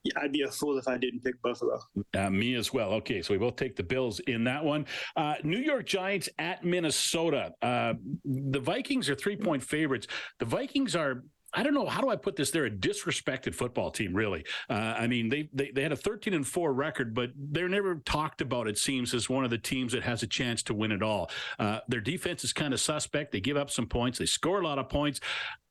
Yeah, 0.03 0.13
I'd 0.21 0.33
be 0.33 0.41
a 0.41 0.51
fool 0.51 0.77
if 0.77 0.87
I 0.87 0.97
didn't 0.97 1.23
pick 1.23 1.41
Buffalo. 1.41 1.79
Uh, 2.13 2.29
me 2.29 2.55
as 2.55 2.73
well. 2.73 2.91
Okay, 2.93 3.21
so 3.21 3.33
we 3.33 3.37
both 3.37 3.55
take 3.55 3.77
the 3.77 3.83
Bills 3.83 4.19
in 4.21 4.43
that 4.43 4.63
one. 4.63 4.85
Uh, 5.15 5.35
New 5.43 5.59
York 5.59 5.85
Giants 5.85 6.27
at 6.39 6.65
Minnesota. 6.65 7.53
Uh, 7.61 7.93
the 8.25 8.59
Vikings 8.59 9.09
are 9.09 9.15
three 9.15 9.37
point 9.37 9.63
favorites. 9.63 10.07
The 10.39 10.45
Vikings 10.45 10.95
are 10.95 11.23
I 11.53 11.63
don't 11.63 11.73
know 11.73 11.85
how 11.85 12.01
do 12.01 12.09
I 12.09 12.15
put 12.15 12.35
this. 12.35 12.51
They're 12.51 12.65
a 12.65 12.71
disrespected 12.71 13.53
football 13.53 13.91
team, 13.91 14.13
really. 14.13 14.45
Uh, 14.69 14.95
I 14.97 15.07
mean, 15.07 15.29
they, 15.29 15.49
they 15.53 15.71
they 15.71 15.83
had 15.83 15.91
a 15.91 15.95
13 15.95 16.33
and 16.33 16.47
four 16.47 16.73
record, 16.73 17.13
but 17.13 17.31
they're 17.35 17.69
never 17.69 17.95
talked 17.95 18.41
about. 18.41 18.67
It 18.67 18.77
seems 18.77 19.13
as 19.13 19.29
one 19.29 19.43
of 19.43 19.51
the 19.51 19.57
teams 19.57 19.93
that 19.93 20.03
has 20.03 20.23
a 20.23 20.27
chance 20.27 20.63
to 20.63 20.73
win 20.73 20.91
it 20.91 21.03
all. 21.03 21.29
Uh, 21.59 21.79
their 21.87 22.01
defense 22.01 22.43
is 22.43 22.53
kind 22.53 22.73
of 22.73 22.79
suspect. 22.79 23.31
They 23.31 23.39
give 23.39 23.57
up 23.57 23.69
some 23.69 23.85
points. 23.85 24.17
They 24.17 24.25
score 24.25 24.61
a 24.61 24.63
lot 24.63 24.79
of 24.79 24.89
points. 24.89 25.19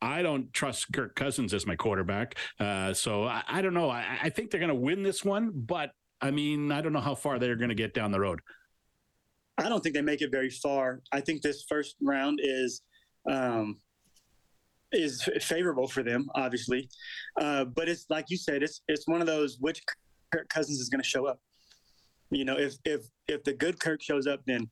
I 0.00 0.22
don't 0.22 0.52
trust 0.52 0.92
Kirk 0.92 1.14
Cousins 1.14 1.54
as 1.54 1.66
my 1.66 1.76
quarterback, 1.76 2.36
uh, 2.58 2.92
so 2.92 3.24
I, 3.24 3.42
I, 3.48 3.62
don't 3.62 3.74
know. 3.74 3.90
I, 3.90 4.18
I 4.22 4.28
think 4.30 4.50
they're 4.50 4.60
going 4.60 4.68
to 4.68 4.74
win 4.74 5.02
this 5.02 5.24
one, 5.24 5.52
but 5.54 5.90
I 6.20 6.30
mean, 6.30 6.72
I 6.72 6.80
don't 6.80 6.92
know 6.92 7.00
how 7.00 7.14
far 7.14 7.38
they're 7.38 7.56
going 7.56 7.68
to 7.68 7.74
get 7.74 7.94
down 7.94 8.10
the 8.10 8.20
road. 8.20 8.40
I 9.58 9.68
don't 9.68 9.80
think 9.80 9.94
they 9.94 10.02
make 10.02 10.22
it 10.22 10.30
very 10.30 10.50
far. 10.50 11.02
I 11.12 11.20
think 11.20 11.42
this 11.42 11.64
first 11.68 11.96
round 12.00 12.40
is. 12.42 12.82
Um, 13.30 13.78
is 14.92 15.22
favorable 15.40 15.88
for 15.88 16.02
them, 16.02 16.28
obviously. 16.34 16.88
Uh, 17.40 17.64
but 17.64 17.88
it's 17.88 18.06
like 18.10 18.26
you 18.28 18.36
said, 18.36 18.62
it's 18.62 18.82
it's 18.88 19.06
one 19.06 19.20
of 19.20 19.26
those 19.26 19.58
which 19.60 19.80
Kirk 20.32 20.48
Cousins 20.48 20.80
is 20.80 20.88
going 20.88 21.02
to 21.02 21.08
show 21.08 21.26
up. 21.26 21.40
You 22.30 22.44
know, 22.44 22.58
if 22.58 22.76
if 22.84 23.02
if 23.28 23.44
the 23.44 23.52
good 23.52 23.78
Kirk 23.78 24.02
shows 24.02 24.26
up, 24.26 24.40
then 24.46 24.70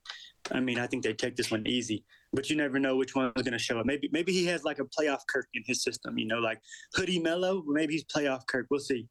I 0.51 0.59
mean, 0.59 0.79
I 0.79 0.87
think 0.87 1.03
they 1.03 1.13
take 1.13 1.35
this 1.35 1.51
one 1.51 1.65
easy. 1.67 2.03
But 2.33 2.49
you 2.49 2.55
never 2.55 2.79
know 2.79 2.95
which 2.95 3.13
one 3.13 3.31
is 3.35 3.43
going 3.43 3.51
to 3.53 3.59
show 3.59 3.79
up. 3.79 3.85
Maybe 3.85 4.09
maybe 4.11 4.31
he 4.31 4.45
has 4.45 4.63
like 4.63 4.79
a 4.79 4.85
playoff 4.85 5.19
Kirk 5.27 5.47
in 5.53 5.63
his 5.65 5.83
system. 5.83 6.17
You 6.17 6.25
know, 6.25 6.39
like 6.39 6.59
Hoodie 6.93 7.19
Melo. 7.19 7.63
Maybe 7.67 7.93
he's 7.93 8.05
playoff 8.05 8.47
Kirk. 8.47 8.67
We'll 8.69 8.79
see. 8.79 9.07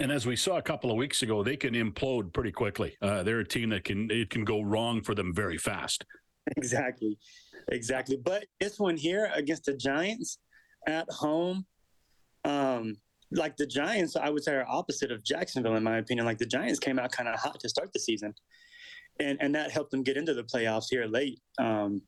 And 0.00 0.10
as 0.10 0.26
we 0.26 0.34
saw 0.34 0.58
a 0.58 0.62
couple 0.62 0.90
of 0.90 0.96
weeks 0.96 1.22
ago, 1.22 1.44
they 1.44 1.56
can 1.56 1.74
implode 1.74 2.32
pretty 2.32 2.50
quickly. 2.50 2.96
Uh, 3.00 3.22
they're 3.22 3.38
a 3.38 3.46
team 3.46 3.70
that 3.70 3.84
can 3.84 4.10
it 4.10 4.30
can 4.30 4.44
go 4.44 4.60
wrong 4.60 5.00
for 5.00 5.14
them 5.14 5.32
very 5.32 5.58
fast. 5.58 6.04
Exactly. 6.62 7.18
Exactly. 7.70 8.16
But 8.16 8.46
this 8.60 8.78
one 8.78 8.96
here 8.96 9.30
against 9.34 9.64
the 9.64 9.74
Giants 9.74 10.38
at 10.86 11.08
home, 11.10 11.66
um, 12.44 12.96
like 13.30 13.56
the 13.56 13.66
Giants, 13.66 14.16
I 14.16 14.30
would 14.30 14.42
say 14.44 14.54
are 14.54 14.66
opposite 14.68 15.10
of 15.10 15.24
Jacksonville 15.24 15.76
in 15.76 15.82
my 15.82 15.98
opinion. 15.98 16.26
Like 16.26 16.38
the 16.38 16.46
Giants 16.46 16.78
came 16.78 16.98
out 16.98 17.12
kind 17.12 17.28
of 17.28 17.38
hot 17.38 17.60
to 17.60 17.68
start 17.68 17.92
the 17.92 18.00
season, 18.00 18.34
and 19.20 19.38
and 19.40 19.54
that 19.54 19.70
helped 19.70 19.90
them 19.90 20.02
get 20.02 20.16
into 20.16 20.34
the 20.34 20.44
playoffs 20.44 20.86
here 20.90 21.06
late. 21.06 21.40
Um, 21.58 22.02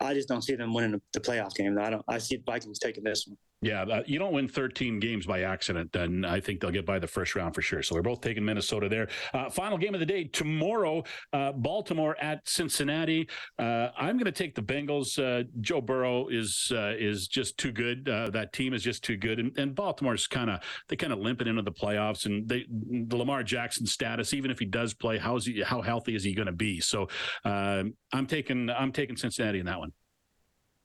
I 0.00 0.14
just 0.14 0.28
don't 0.28 0.42
see 0.42 0.56
them 0.56 0.74
winning 0.74 1.00
the 1.12 1.20
playoff 1.20 1.54
game. 1.54 1.78
I 1.78 1.90
don't. 1.90 2.04
I 2.08 2.18
see 2.18 2.42
Vikings 2.44 2.78
taking 2.78 3.04
this 3.04 3.26
one. 3.26 3.38
Yeah, 3.62 3.82
uh, 3.82 4.02
you 4.06 4.18
don't 4.18 4.32
win 4.32 4.48
13 4.48 4.98
games 4.98 5.24
by 5.24 5.42
accident, 5.42 5.92
then 5.92 6.24
I 6.24 6.40
think 6.40 6.60
they'll 6.60 6.72
get 6.72 6.84
by 6.84 6.98
the 6.98 7.06
first 7.06 7.36
round 7.36 7.54
for 7.54 7.62
sure. 7.62 7.80
So 7.80 7.94
we're 7.94 8.02
both 8.02 8.20
taking 8.20 8.44
Minnesota 8.44 8.88
there. 8.88 9.06
Uh, 9.32 9.48
final 9.50 9.78
game 9.78 9.94
of 9.94 10.00
the 10.00 10.06
day 10.06 10.24
tomorrow, 10.24 11.04
uh, 11.32 11.52
Baltimore 11.52 12.16
at 12.20 12.46
Cincinnati. 12.48 13.28
Uh, 13.60 13.90
I'm 13.96 14.16
going 14.16 14.24
to 14.24 14.32
take 14.32 14.56
the 14.56 14.62
Bengals. 14.62 15.16
Uh, 15.16 15.44
Joe 15.60 15.80
Burrow 15.80 16.26
is 16.26 16.72
uh, 16.74 16.94
is 16.98 17.28
just 17.28 17.56
too 17.56 17.70
good. 17.70 18.04
that 18.04 18.52
team 18.52 18.74
is 18.74 18.82
just 18.82 19.04
too 19.04 19.16
good, 19.16 19.38
and, 19.38 19.56
and 19.56 19.76
Baltimore's 19.76 20.26
kind 20.26 20.50
of 20.50 20.58
they 20.88 20.96
kind 20.96 21.12
of 21.12 21.20
limping 21.20 21.46
into 21.46 21.62
the 21.62 21.70
playoffs. 21.70 22.26
And 22.26 22.48
they, 22.48 22.66
the 22.68 23.16
Lamar 23.16 23.44
Jackson 23.44 23.86
status, 23.86 24.34
even 24.34 24.50
if 24.50 24.58
he 24.58 24.66
does 24.66 24.92
play, 24.92 25.18
how's 25.18 25.46
he? 25.46 25.62
How 25.62 25.82
healthy 25.82 26.16
is 26.16 26.24
he 26.24 26.34
going 26.34 26.46
to 26.46 26.52
be? 26.52 26.80
So 26.80 27.08
I'm 27.44 28.26
taking 28.26 28.70
I'm 28.70 28.90
taking 28.90 29.16
Cincinnati 29.16 29.60
in 29.60 29.66
that 29.66 29.78
one. 29.78 29.92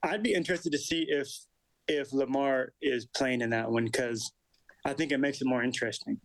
I'd 0.03 0.21
be 0.21 0.33
interested 0.33 0.71
to 0.71 0.77
see 0.77 1.07
if 1.09 1.27
if 1.87 2.13
Lamar 2.13 2.73
is 2.81 3.07
playing 3.15 3.41
in 3.41 3.49
that 3.51 3.69
one 3.69 3.85
because 3.85 4.31
I 4.85 4.93
think 4.93 5.11
it 5.11 5.19
makes 5.19 5.41
it 5.41 5.47
more 5.47 5.63
interesting. 5.63 6.19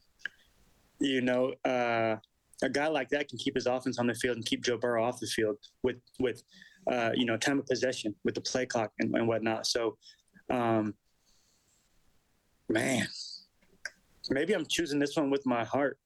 You 1.01 1.21
know, 1.21 1.53
uh, 1.65 2.17
a 2.63 2.69
guy 2.71 2.87
like 2.87 3.09
that 3.11 3.29
can 3.29 3.39
keep 3.39 3.55
his 3.55 3.67
offense 3.67 3.99
on 3.99 4.07
the 4.07 4.15
field 4.15 4.37
and 4.37 4.47
keep 4.47 4.63
Joe 4.63 4.79
Burrow 4.79 5.05
off 5.05 5.19
the 5.21 5.27
field 5.27 5.57
with 5.83 5.97
with 6.21 6.43
uh, 6.91 7.11
you 7.15 7.25
know 7.25 7.37
time 7.37 7.59
of 7.59 7.67
possession 7.67 8.15
with 8.25 8.35
the 8.35 8.41
play 8.41 8.67
clock 8.67 8.93
and, 9.01 9.15
and 9.15 9.27
whatnot. 9.27 9.67
So, 9.67 9.97
um, 10.51 10.95
man, 12.69 13.07
maybe 14.31 14.53
I'm 14.53 14.67
choosing 14.69 14.99
this 14.99 15.17
one 15.17 15.31
with 15.31 15.45
my 15.45 15.65
heart, 15.65 15.99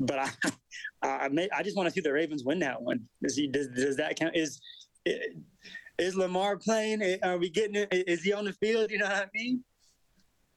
but 0.00 0.18
I 0.18 0.30
I, 1.02 1.28
may, 1.28 1.48
I 1.56 1.62
just 1.62 1.76
want 1.76 1.88
to 1.88 1.92
see 1.92 2.00
the 2.00 2.12
Ravens 2.12 2.44
win 2.44 2.58
that 2.60 2.80
one. 2.80 3.08
Does 3.22 3.36
he 3.36 3.46
does, 3.46 3.68
does 3.68 3.96
that 3.96 4.18
count? 4.18 4.36
Is 4.36 4.60
it, 5.04 5.36
is 5.98 6.16
Lamar 6.16 6.56
playing? 6.56 7.18
Are 7.22 7.38
we 7.38 7.50
getting 7.50 7.76
it? 7.76 7.88
Is 7.92 8.22
he 8.22 8.32
on 8.32 8.44
the 8.44 8.52
field? 8.54 8.90
You 8.90 8.98
know 8.98 9.06
what 9.06 9.16
I 9.16 9.26
mean? 9.34 9.64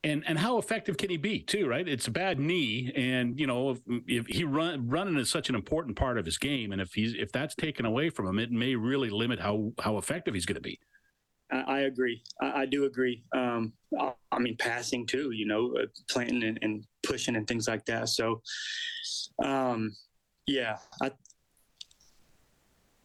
and 0.03 0.23
and 0.27 0.39
how 0.39 0.57
effective 0.57 0.97
can 0.97 1.09
he 1.09 1.17
be 1.17 1.39
too 1.39 1.67
right 1.67 1.87
it's 1.87 2.07
a 2.07 2.11
bad 2.11 2.39
knee 2.39 2.91
and 2.95 3.39
you 3.39 3.45
know 3.45 3.71
if, 3.71 3.79
if, 4.07 4.27
he 4.27 4.43
run 4.43 4.87
running 4.89 5.17
is 5.17 5.29
such 5.29 5.49
an 5.49 5.55
important 5.55 5.95
part 5.95 6.17
of 6.17 6.25
his 6.25 6.37
game 6.37 6.71
and 6.71 6.81
if 6.81 6.93
he's 6.93 7.13
if 7.13 7.31
that's 7.31 7.55
taken 7.55 7.85
away 7.85 8.09
from 8.09 8.25
him 8.25 8.39
it 8.39 8.51
may 8.51 8.75
really 8.75 9.09
limit 9.09 9.39
how 9.39 9.71
how 9.79 9.97
effective 9.97 10.33
he's 10.33 10.45
going 10.45 10.55
to 10.55 10.61
be 10.61 10.79
I, 11.51 11.61
I 11.61 11.79
agree 11.81 12.23
I, 12.41 12.61
I, 12.61 12.65
do 12.65 12.85
agree 12.85 13.23
um, 13.35 13.73
I, 13.99 14.13
I, 14.31 14.39
mean 14.39 14.57
passing 14.57 15.05
too 15.05 15.31
you 15.31 15.45
know 15.45 15.75
uh, 15.75 15.85
planting 16.09 16.43
and, 16.43 16.59
and, 16.61 16.85
pushing 17.03 17.35
and 17.35 17.47
things 17.47 17.67
like 17.67 17.85
that 17.85 18.09
so 18.09 18.41
um, 19.43 19.91
yeah 20.47 20.77
I, 21.01 21.11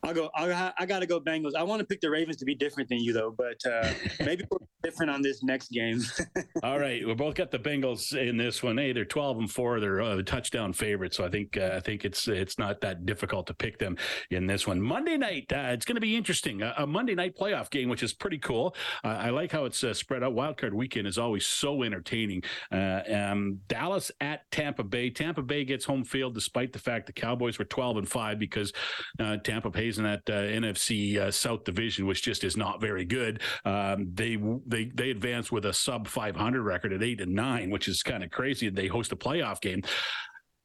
I'll 0.07 0.14
go. 0.14 0.31
I'll, 0.35 0.73
I 0.79 0.87
got 0.87 1.01
to 1.01 1.07
go 1.07 1.21
Bengals. 1.21 1.57
I 1.57 1.64
want 1.64 1.81
to 1.81 1.85
pick 1.85 2.01
the 2.01 2.11
Ravens 2.11 2.37
to 2.37 2.45
be 2.45 2.55
different 2.55 2.88
than 2.88 2.99
you 2.99 3.12
though, 3.12 3.35
but 3.37 3.61
uh, 3.66 3.92
maybe 4.25 4.45
we're 4.51 4.59
different 4.83 5.11
on 5.11 5.23
this 5.23 5.43
next 5.43 5.71
game. 5.71 6.03
All 6.62 6.79
right, 6.79 7.07
we 7.07 7.15
both 7.15 7.35
got 7.35 7.51
the 7.51 7.59
Bengals 7.59 8.17
in 8.17 8.37
this 8.37 8.62
one. 8.62 8.79
Hey, 8.79 8.93
they're 8.93 9.05
twelve 9.05 9.39
and 9.39 9.51
four. 9.51 9.81
They're 9.81 10.01
a 10.01 10.23
touchdown 10.23 10.73
favorite, 10.73 11.15
so 11.15 11.25
I 11.25 11.29
think 11.29 11.57
uh, 11.57 11.73
I 11.75 11.81
think 11.81 12.05
it's 12.05 12.29
it's 12.29 12.59
not 12.59 12.81
that 12.81 13.07
difficult 13.07 13.47
to 13.49 13.55
pick 13.55 13.79
them 13.79 13.97
in 14.31 14.47
this 14.47 14.67
one. 14.67 14.81
Monday 14.81 15.17
night, 15.17 15.53
uh, 15.53 15.71
it's 15.71 15.85
going 15.85 15.97
to 15.97 16.01
be 16.01 16.17
interesting. 16.17 16.62
A, 16.62 16.87
Monday 16.87 17.15
night 17.15 17.37
playoff 17.37 17.71
game, 17.71 17.89
which 17.89 18.03
is 18.03 18.12
pretty 18.12 18.39
cool. 18.39 18.75
I 19.05 19.31
like 19.31 19.53
how 19.53 19.65
it's 19.65 19.83
uh, 19.83 19.95
spread 19.95 20.23
out. 20.23 20.35
Wildcard 20.35 20.73
weekend 20.73 21.07
is 21.07 21.19
always 21.19 21.47
so 21.47 21.83
entertaining. 21.83 22.43
Uh, 22.71 23.01
um, 23.12 23.61
Dallas 23.69 24.11
at 24.21 24.51
Tampa 24.51 24.85
Bay. 24.85 25.11
Tampa 25.11 25.43
Bay 25.43 25.65
gets 25.65 25.85
home 25.85 26.05
field 26.05 26.35
despite 26.35 26.73
the 26.73 26.79
fact 26.79 27.07
the 27.07 27.12
Cowboys 27.12 27.59
were 27.59 27.65
twelve 27.65 27.97
and 27.97 28.09
five 28.09 28.39
because 28.39 28.73
uh, 29.19 29.37
Tampa 29.39 29.71
Bay's 29.71 29.99
in 29.99 30.05
that 30.05 30.23
uh, 30.29 30.33
NFC 30.33 31.19
uh, 31.19 31.31
South 31.31 31.65
division, 31.65 32.07
which 32.07 32.23
just 32.23 32.45
is 32.45 32.57
not 32.57 32.81
very 32.81 33.05
good. 33.05 33.41
Um, 33.65 34.09
they 34.12 34.37
they 34.66 34.87
they 34.87 35.11
advance 35.11 35.52
with 35.52 35.64
a 35.66 35.72
sub 35.72 36.07
500 36.09 36.62
record 36.62 36.92
at 36.92 37.02
eight 37.02 37.20
and 37.20 37.35
nine, 37.35 37.70
which 37.70 37.88
is 37.88 38.02
kind 38.02 38.24
of 38.24 38.31
crazy. 38.31 38.68
They 38.68 38.87
host 38.87 39.12
a 39.12 39.16
playoff 39.16 39.61
game. 39.61 39.83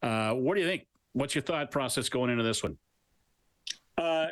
Uh, 0.01 0.33
what 0.33 0.55
do 0.55 0.61
you 0.61 0.67
think? 0.67 0.87
What's 1.13 1.35
your 1.35 1.43
thought 1.43 1.71
process 1.71 2.09
going 2.09 2.31
into 2.31 2.43
this 2.43 2.63
one? 2.63 2.77
Uh, 3.97 4.27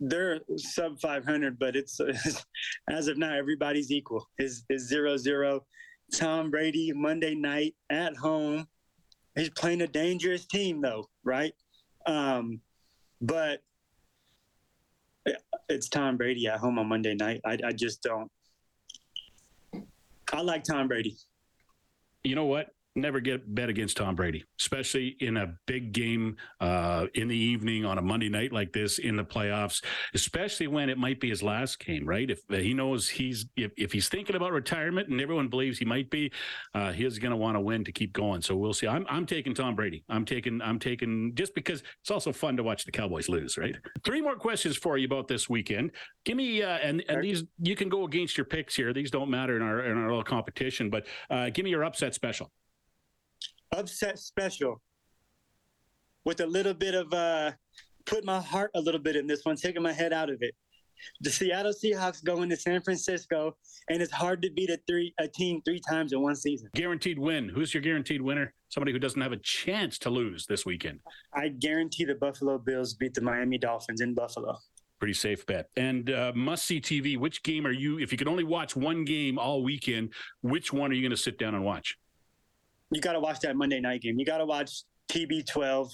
they're 0.00 0.40
sub 0.56 1.00
500, 1.00 1.58
but 1.58 1.76
it's 1.76 2.00
as 2.90 3.08
of 3.08 3.18
now 3.18 3.34
everybody's 3.34 3.90
equal. 3.90 4.28
Is 4.38 4.64
is 4.70 4.88
zero 4.88 5.16
zero. 5.16 5.64
Tom 6.14 6.50
Brady 6.50 6.92
Monday 6.92 7.34
night 7.34 7.74
at 7.90 8.16
home. 8.16 8.66
He's 9.34 9.50
playing 9.50 9.80
a 9.80 9.86
dangerous 9.86 10.46
team 10.46 10.80
though, 10.80 11.08
right? 11.24 11.54
Um, 12.06 12.60
but 13.20 13.62
it's 15.68 15.88
Tom 15.88 16.16
Brady 16.16 16.46
at 16.48 16.58
home 16.58 16.78
on 16.78 16.88
Monday 16.88 17.14
night. 17.14 17.40
I, 17.44 17.58
I 17.64 17.72
just 17.72 18.02
don't. 18.02 18.30
I 20.32 20.40
like 20.40 20.64
Tom 20.64 20.88
Brady. 20.88 21.16
You 22.24 22.34
know 22.34 22.46
what? 22.46 22.68
Never 22.94 23.20
get 23.20 23.54
bet 23.54 23.68
against 23.68 23.96
Tom 23.96 24.14
Brady, 24.14 24.44
especially 24.60 25.16
in 25.20 25.36
a 25.36 25.54
big 25.66 25.92
game 25.92 26.36
uh, 26.60 27.06
in 27.14 27.28
the 27.28 27.36
evening 27.36 27.84
on 27.84 27.98
a 27.98 28.02
Monday 28.02 28.28
night 28.28 28.52
like 28.52 28.72
this 28.72 28.98
in 28.98 29.16
the 29.16 29.24
playoffs, 29.24 29.82
especially 30.14 30.66
when 30.66 30.90
it 30.90 30.98
might 30.98 31.20
be 31.20 31.30
his 31.30 31.42
last 31.42 31.78
game, 31.78 32.06
right? 32.06 32.30
If 32.30 32.40
uh, 32.50 32.56
he 32.56 32.74
knows 32.74 33.08
he's 33.08 33.46
if, 33.56 33.72
if 33.76 33.92
he's 33.92 34.08
thinking 34.08 34.36
about 34.36 34.52
retirement 34.52 35.08
and 35.08 35.20
everyone 35.20 35.48
believes 35.48 35.78
he 35.78 35.84
might 35.84 36.10
be, 36.10 36.30
uh, 36.74 36.92
he's 36.92 37.18
going 37.18 37.30
to 37.30 37.36
want 37.36 37.56
to 37.56 37.60
win 37.60 37.84
to 37.84 37.92
keep 37.92 38.12
going. 38.12 38.42
So 38.42 38.56
we'll 38.56 38.74
see. 38.74 38.86
I'm 38.86 39.06
I'm 39.08 39.26
taking 39.26 39.54
Tom 39.54 39.74
Brady. 39.74 40.04
I'm 40.08 40.24
taking 40.24 40.60
I'm 40.60 40.78
taking 40.78 41.34
just 41.34 41.54
because 41.54 41.82
it's 42.00 42.10
also 42.10 42.32
fun 42.32 42.56
to 42.56 42.62
watch 42.62 42.84
the 42.84 42.92
Cowboys 42.92 43.28
lose, 43.28 43.56
right? 43.56 43.76
Three 44.04 44.20
more 44.20 44.36
questions 44.36 44.76
for 44.76 44.98
you 44.98 45.06
about 45.06 45.28
this 45.28 45.48
weekend. 45.48 45.92
Give 46.24 46.36
me 46.36 46.62
uh, 46.62 46.78
and 46.78 47.02
and 47.08 47.24
these 47.24 47.44
you 47.58 47.76
can 47.76 47.88
go 47.88 48.04
against 48.04 48.36
your 48.36 48.44
picks 48.44 48.74
here. 48.74 48.92
These 48.92 49.10
don't 49.10 49.30
matter 49.30 49.56
in 49.56 49.62
our 49.62 49.84
in 49.86 49.96
our 49.96 50.08
little 50.08 50.22
competition, 50.22 50.90
but 50.90 51.06
uh, 51.30 51.50
give 51.50 51.64
me 51.64 51.70
your 51.70 51.84
upset 51.84 52.14
special 52.14 52.52
upset 53.72 54.18
special 54.18 54.80
with 56.24 56.40
a 56.40 56.46
little 56.46 56.74
bit 56.74 56.94
of 56.94 57.12
uh 57.12 57.52
put 58.06 58.24
my 58.24 58.40
heart 58.40 58.70
a 58.74 58.80
little 58.80 59.00
bit 59.00 59.16
in 59.16 59.26
this 59.26 59.44
one, 59.44 59.56
taking 59.56 59.82
my 59.82 59.92
head 59.92 60.12
out 60.12 60.30
of 60.30 60.38
it. 60.40 60.54
The 61.20 61.30
Seattle 61.30 61.72
Seahawks 61.72 62.22
going 62.22 62.48
to 62.50 62.56
San 62.56 62.80
Francisco, 62.80 63.56
and 63.88 64.00
it's 64.00 64.12
hard 64.12 64.40
to 64.42 64.50
beat 64.50 64.70
a 64.70 64.78
three 64.86 65.12
a 65.18 65.26
team 65.26 65.60
three 65.64 65.80
times 65.88 66.12
in 66.12 66.20
one 66.22 66.36
season. 66.36 66.68
Guaranteed 66.74 67.18
win. 67.18 67.48
Who's 67.48 67.74
your 67.74 67.82
guaranteed 67.82 68.22
winner? 68.22 68.54
Somebody 68.68 68.92
who 68.92 68.98
doesn't 68.98 69.20
have 69.20 69.32
a 69.32 69.38
chance 69.38 69.98
to 69.98 70.10
lose 70.10 70.46
this 70.46 70.64
weekend. 70.64 71.00
I 71.34 71.48
guarantee 71.48 72.04
the 72.04 72.14
Buffalo 72.14 72.58
Bills 72.58 72.94
beat 72.94 73.14
the 73.14 73.20
Miami 73.20 73.58
Dolphins 73.58 74.00
in 74.00 74.14
Buffalo. 74.14 74.56
Pretty 75.00 75.14
safe 75.14 75.44
bet. 75.46 75.68
And 75.76 76.10
uh, 76.10 76.32
must 76.36 76.64
see 76.64 76.80
TV. 76.80 77.18
Which 77.18 77.42
game 77.42 77.66
are 77.66 77.72
you? 77.72 77.98
If 77.98 78.12
you 78.12 78.18
could 78.18 78.28
only 78.28 78.44
watch 78.44 78.76
one 78.76 79.04
game 79.04 79.38
all 79.38 79.64
weekend, 79.64 80.12
which 80.42 80.72
one 80.72 80.92
are 80.92 80.94
you 80.94 81.02
going 81.02 81.10
to 81.10 81.16
sit 81.16 81.38
down 81.38 81.56
and 81.56 81.64
watch? 81.64 81.98
You 82.94 83.00
got 83.00 83.12
to 83.12 83.20
watch 83.20 83.40
that 83.40 83.56
Monday 83.56 83.80
night 83.80 84.02
game. 84.02 84.18
You 84.18 84.26
got 84.26 84.38
to 84.38 84.46
watch 84.46 84.84
TB12, 85.10 85.90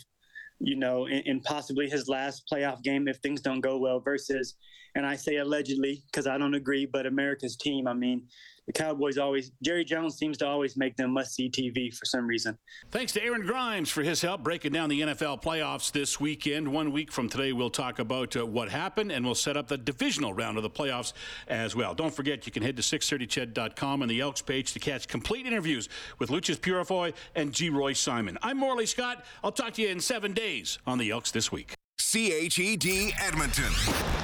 you 0.60 0.76
know, 0.76 1.06
and, 1.06 1.22
in, 1.26 1.40
possibly 1.40 1.88
his 1.88 2.08
last 2.08 2.42
playoff 2.52 2.82
game 2.82 3.08
if 3.08 3.16
things 3.18 3.40
don't 3.40 3.60
go 3.60 3.78
well 3.78 4.00
versus, 4.00 4.56
and 4.98 5.06
I 5.06 5.14
say 5.14 5.36
allegedly 5.36 6.02
because 6.06 6.26
I 6.26 6.36
don't 6.38 6.54
agree, 6.54 6.84
but 6.84 7.06
America's 7.06 7.56
team. 7.56 7.86
I 7.86 7.94
mean, 7.94 8.26
the 8.66 8.72
Cowboys 8.72 9.16
always 9.16 9.52
Jerry 9.62 9.84
Jones 9.84 10.16
seems 10.16 10.36
to 10.38 10.46
always 10.46 10.76
make 10.76 10.96
them 10.96 11.12
must 11.12 11.34
see 11.34 11.48
TV 11.48 11.94
for 11.94 12.04
some 12.04 12.26
reason. 12.26 12.58
Thanks 12.90 13.12
to 13.12 13.22
Aaron 13.22 13.46
Grimes 13.46 13.90
for 13.90 14.02
his 14.02 14.20
help 14.20 14.42
breaking 14.42 14.72
down 14.72 14.90
the 14.90 15.00
NFL 15.00 15.40
playoffs 15.40 15.92
this 15.92 16.18
weekend. 16.18 16.66
One 16.66 16.90
week 16.90 17.12
from 17.12 17.28
today, 17.28 17.52
we'll 17.52 17.70
talk 17.70 18.00
about 18.00 18.36
uh, 18.36 18.44
what 18.44 18.70
happened 18.70 19.12
and 19.12 19.24
we'll 19.24 19.36
set 19.36 19.56
up 19.56 19.68
the 19.68 19.78
divisional 19.78 20.34
round 20.34 20.56
of 20.56 20.64
the 20.64 20.70
playoffs 20.70 21.12
as 21.46 21.76
well. 21.76 21.94
Don't 21.94 22.12
forget, 22.12 22.44
you 22.44 22.50
can 22.50 22.64
head 22.64 22.76
to 22.76 22.82
630ched.com 22.82 24.02
and 24.02 24.10
the 24.10 24.20
Elks 24.20 24.42
page 24.42 24.72
to 24.72 24.80
catch 24.80 25.06
complete 25.06 25.46
interviews 25.46 25.88
with 26.18 26.30
Loucheiz 26.30 26.58
Purifoy 26.58 27.14
and 27.36 27.52
Geroy 27.52 27.96
Simon. 27.96 28.36
I'm 28.42 28.58
Morley 28.58 28.86
Scott. 28.86 29.24
I'll 29.44 29.52
talk 29.52 29.74
to 29.74 29.82
you 29.82 29.88
in 29.88 30.00
seven 30.00 30.32
days 30.32 30.78
on 30.88 30.98
the 30.98 31.10
Elks 31.10 31.30
this 31.30 31.52
week. 31.52 31.77
CHED 32.10 33.12
Edmonton. 33.20 33.70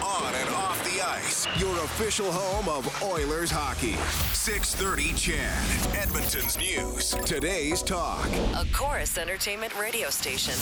On 0.03 0.35
and 0.35 0.49
off 0.55 0.83
the 0.85 1.07
ice. 1.07 1.47
Your 1.61 1.77
official 1.85 2.33
home 2.33 2.66
of 2.66 3.03
Oilers 3.03 3.51
hockey. 3.51 3.92
630 4.33 5.12
CHED. 5.12 5.94
Edmonton's 5.94 6.57
news. 6.57 7.11
Today's 7.27 7.83
talk. 7.83 8.27
A 8.55 8.64
Corus 8.73 9.18
Entertainment 9.18 9.79
radio 9.79 10.09
station. 10.09 10.55